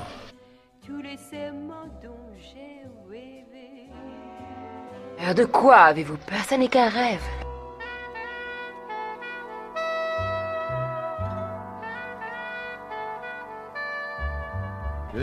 Tous 0.84 1.00
les 1.00 1.16
serments 1.16 1.86
dont 2.02 2.28
j'ai 2.38 2.82
rêvé. 3.08 3.88
Alors 5.20 5.34
de 5.36 5.44
quoi 5.44 5.76
avez-vous 5.76 6.16
peur? 6.16 6.42
Ça 6.44 6.58
n'est 6.58 6.66
qu'un 6.66 6.88
rêve. 6.88 7.22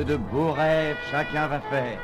De 0.03 0.17
beaux 0.17 0.51
rêves 0.51 0.97
chacun 1.09 1.47
va 1.47 1.61
faire. 1.61 1.99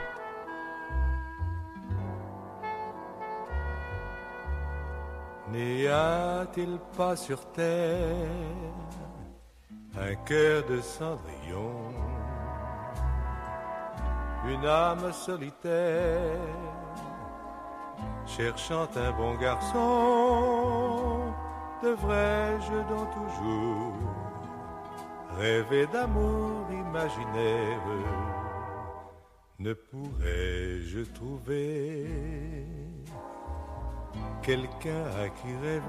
N'y 5.52 5.88
a-t-il 5.88 6.80
pas 6.96 7.18
sur 7.18 7.46
terre 7.52 7.68
un 10.00 10.16
cœur 10.26 10.64
de 10.70 10.80
cendrillon, 10.80 11.92
une 14.48 14.66
âme 14.66 15.12
solitaire, 15.12 16.40
cherchant 18.26 18.88
un 18.96 19.12
bon 19.12 19.36
garçon, 19.36 21.20
devrais-je 21.84 22.72
donc 22.90 23.10
toujours 23.14 23.94
rêver 25.38 25.88
d'amour 25.88 26.66
imaginaire 26.72 27.82
Ne 29.60 29.74
pourrais-je 29.74 31.02
trouver 31.14 32.06
quelqu'un 34.42 35.06
à 35.24 35.30
qui 35.30 35.48
rêver? 35.62 35.82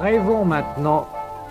Rêvons 0.00 0.44
maintenant 0.44 1.08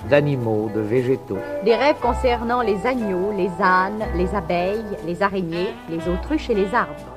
d'animaux, 0.10 0.70
de 0.74 0.82
végétaux. 0.82 1.38
Des 1.64 1.76
rêves 1.76 2.00
concernant 2.02 2.62
les 2.62 2.86
agneaux, 2.86 3.32
les 3.36 3.50
ânes, 3.62 4.04
les 4.16 4.34
abeilles, 4.36 4.98
les 5.06 5.22
araignées, 5.22 5.74
les 5.90 6.08
autruches 6.08 6.50
et 6.50 6.56
les 6.56 6.74
arbres. 6.74 7.13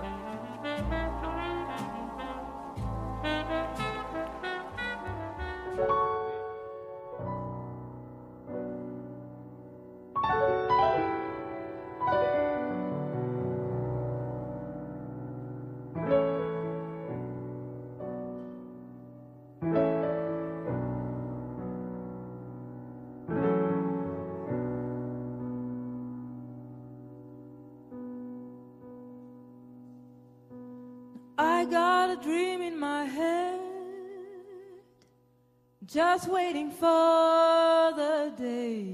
Just 35.97 36.29
waiting 36.29 36.71
for 36.71 37.91
the 37.97 38.31
day, 38.37 38.85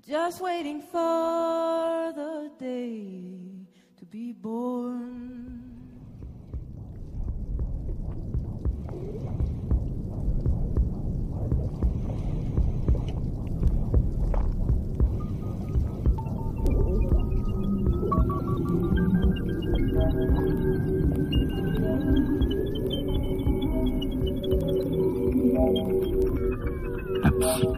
just 0.00 0.40
waiting 0.40 0.80
for 0.80 2.10
the 2.16 2.50
day 2.58 3.66
to 3.98 4.06
be 4.06 4.32
born. 4.32 5.09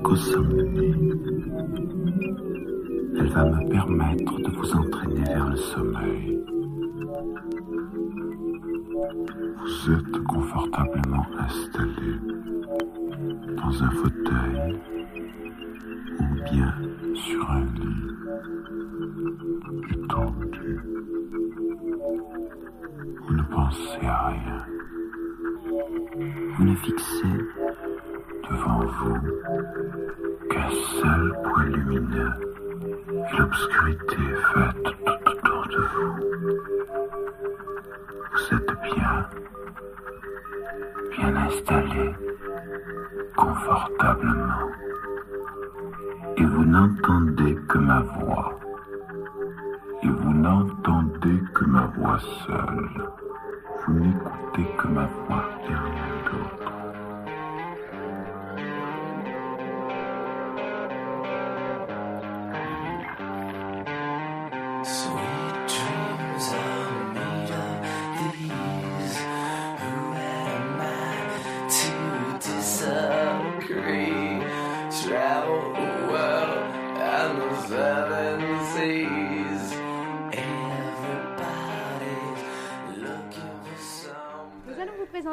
La 0.02 0.08
psychosomnie, 0.08 1.12
elle 3.16 3.28
va 3.28 3.44
me 3.44 3.68
permettre 3.68 4.36
de 4.40 4.50
vous 4.50 4.74
entraîner 4.74 5.22
vers 5.22 5.48
le 5.48 5.56
sommeil. 5.56 6.44
Vous 9.58 9.92
êtes 9.92 10.24
confortablement 10.24 11.26
installé 11.38 12.18
dans 13.56 13.82
un 13.84 13.90
fauteuil 13.90 14.80
ou 16.18 16.50
bien 16.50 16.74
sur 17.14 17.50
un 17.50 17.64
lit 17.76 18.08
étendu. 19.92 20.80
Vous 23.24 23.34
ne 23.34 23.42
pensez 23.42 24.06
à 24.06 24.26
rien. 24.28 24.66
Vous 26.56 26.64
ne 26.64 26.74
fixez 26.76 27.38
devant 28.50 28.80
vous 28.80 29.31
l'obscurité 33.38 34.16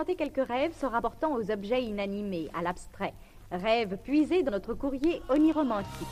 présenter 0.10 0.16
quelques 0.16 0.48
rêves 0.48 0.74
se 0.74 0.86
rapportant 0.86 1.36
aux 1.36 1.52
objets 1.52 1.84
inanimés, 1.84 2.50
à 2.54 2.62
l'abstrait. 2.62 3.14
Rêves 3.52 3.98
puisés 3.98 4.44
dans 4.44 4.52
notre 4.52 4.74
courrier 4.74 5.22
oniromantique. 5.30 6.08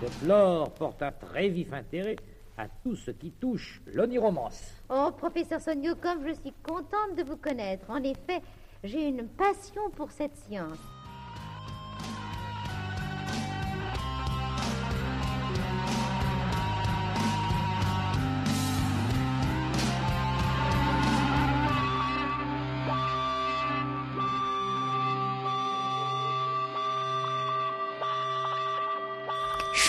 Le 0.00 0.08
Flore 0.08 0.70
porte 0.74 1.02
un 1.02 1.12
très 1.12 1.48
vif 1.48 1.72
intérêt 1.72 2.16
à 2.56 2.68
tout 2.68 2.96
ce 2.96 3.10
qui 3.10 3.32
touche 3.32 3.82
l'oniromance. 3.86 4.72
Oh, 4.88 5.10
professeur 5.16 5.60
Sonio, 5.60 5.94
comme 5.96 6.26
je 6.26 6.34
suis 6.34 6.54
contente 6.62 7.16
de 7.16 7.22
vous 7.22 7.36
connaître. 7.36 7.90
En 7.90 8.02
effet, 8.02 8.40
j'ai 8.84 9.08
une 9.08 9.28
passion 9.28 9.90
pour 9.96 10.10
cette 10.10 10.36
science. 10.36 10.78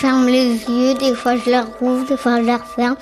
Ferme 0.00 0.28
les 0.28 0.64
yeux, 0.64 0.94
des 0.94 1.14
fois 1.14 1.36
je 1.36 1.50
les 1.50 1.60
rouvre, 1.60 2.06
des 2.06 2.16
fois 2.16 2.38
je 2.38 2.46
les 2.46 2.54
referme. 2.54 2.96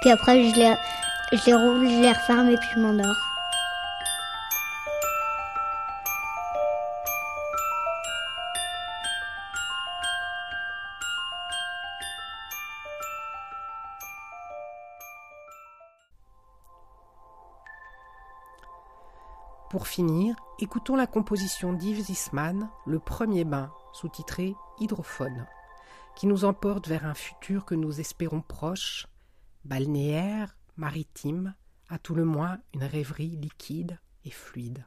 Puis 0.00 0.10
après 0.10 0.50
je 0.50 0.56
les, 0.56 0.74
je 1.32 1.46
les 1.46 1.54
rouvre, 1.54 1.84
je 1.84 2.02
les 2.02 2.10
referme 2.10 2.48
et 2.48 2.56
puis 2.56 2.68
je 2.74 2.80
m'endors. 2.80 3.31
Finir, 19.92 20.34
écoutons 20.58 20.96
la 20.96 21.06
composition 21.06 21.74
d'Yves 21.74 22.04
Zisman, 22.04 22.70
Le 22.86 22.98
premier 22.98 23.44
bain, 23.44 23.70
sous-titré 23.92 24.54
Hydrophone, 24.80 25.46
qui 26.16 26.26
nous 26.26 26.46
emporte 26.46 26.88
vers 26.88 27.04
un 27.04 27.12
futur 27.12 27.66
que 27.66 27.74
nous 27.74 28.00
espérons 28.00 28.40
proche, 28.40 29.06
balnéaire, 29.66 30.56
maritime, 30.78 31.54
à 31.90 31.98
tout 31.98 32.14
le 32.14 32.24
moins 32.24 32.56
une 32.72 32.84
rêverie 32.84 33.36
liquide 33.36 33.98
et 34.24 34.30
fluide. 34.30 34.86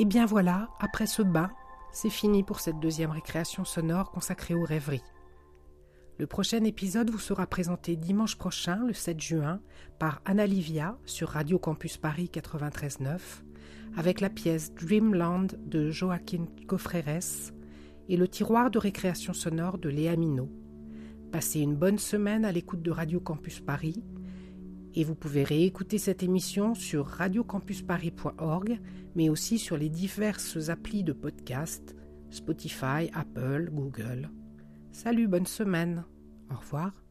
Et 0.00 0.04
bien 0.04 0.26
voilà, 0.26 0.68
après 0.78 1.08
ce 1.08 1.22
bain, 1.22 1.50
c'est 1.90 2.08
fini 2.08 2.44
pour 2.44 2.60
cette 2.60 2.78
deuxième 2.78 3.10
récréation 3.10 3.64
sonore 3.64 4.12
consacrée 4.12 4.54
aux 4.54 4.62
rêveries. 4.62 5.02
Le 6.20 6.28
prochain 6.28 6.62
épisode 6.62 7.10
vous 7.10 7.18
sera 7.18 7.48
présenté 7.48 7.96
dimanche 7.96 8.36
prochain, 8.36 8.84
le 8.86 8.92
7 8.92 9.20
juin, 9.20 9.60
par 9.98 10.22
Anna 10.24 10.46
Livia 10.46 10.96
sur 11.04 11.30
Radio 11.30 11.58
Campus 11.58 11.96
Paris 11.96 12.30
93.9, 12.32 13.18
avec 13.96 14.20
la 14.20 14.30
pièce 14.30 14.72
Dreamland 14.72 15.48
de 15.66 15.90
Joaquin 15.90 16.46
Cofreres 16.68 17.50
et 18.08 18.16
le 18.16 18.28
tiroir 18.28 18.70
de 18.70 18.78
récréation 18.78 19.32
sonore 19.32 19.78
de 19.78 19.88
Léa 19.88 20.14
Minot. 20.14 20.48
Passez 21.32 21.58
une 21.58 21.74
bonne 21.74 21.98
semaine 21.98 22.44
à 22.44 22.52
l'écoute 22.52 22.82
de 22.82 22.92
Radio 22.92 23.18
Campus 23.18 23.58
Paris 23.58 24.00
et 24.98 25.04
vous 25.04 25.14
pouvez 25.14 25.44
réécouter 25.44 25.96
cette 25.96 26.24
émission 26.24 26.74
sur 26.74 27.06
radiocampusparis.org 27.06 28.80
mais 29.14 29.28
aussi 29.28 29.58
sur 29.58 29.76
les 29.76 29.88
diverses 29.88 30.68
applis 30.68 31.04
de 31.04 31.12
podcast 31.12 31.94
Spotify, 32.30 33.08
Apple, 33.14 33.70
Google. 33.72 34.28
Salut, 34.92 35.28
bonne 35.28 35.46
semaine. 35.46 36.04
Au 36.50 36.58
revoir. 36.58 37.07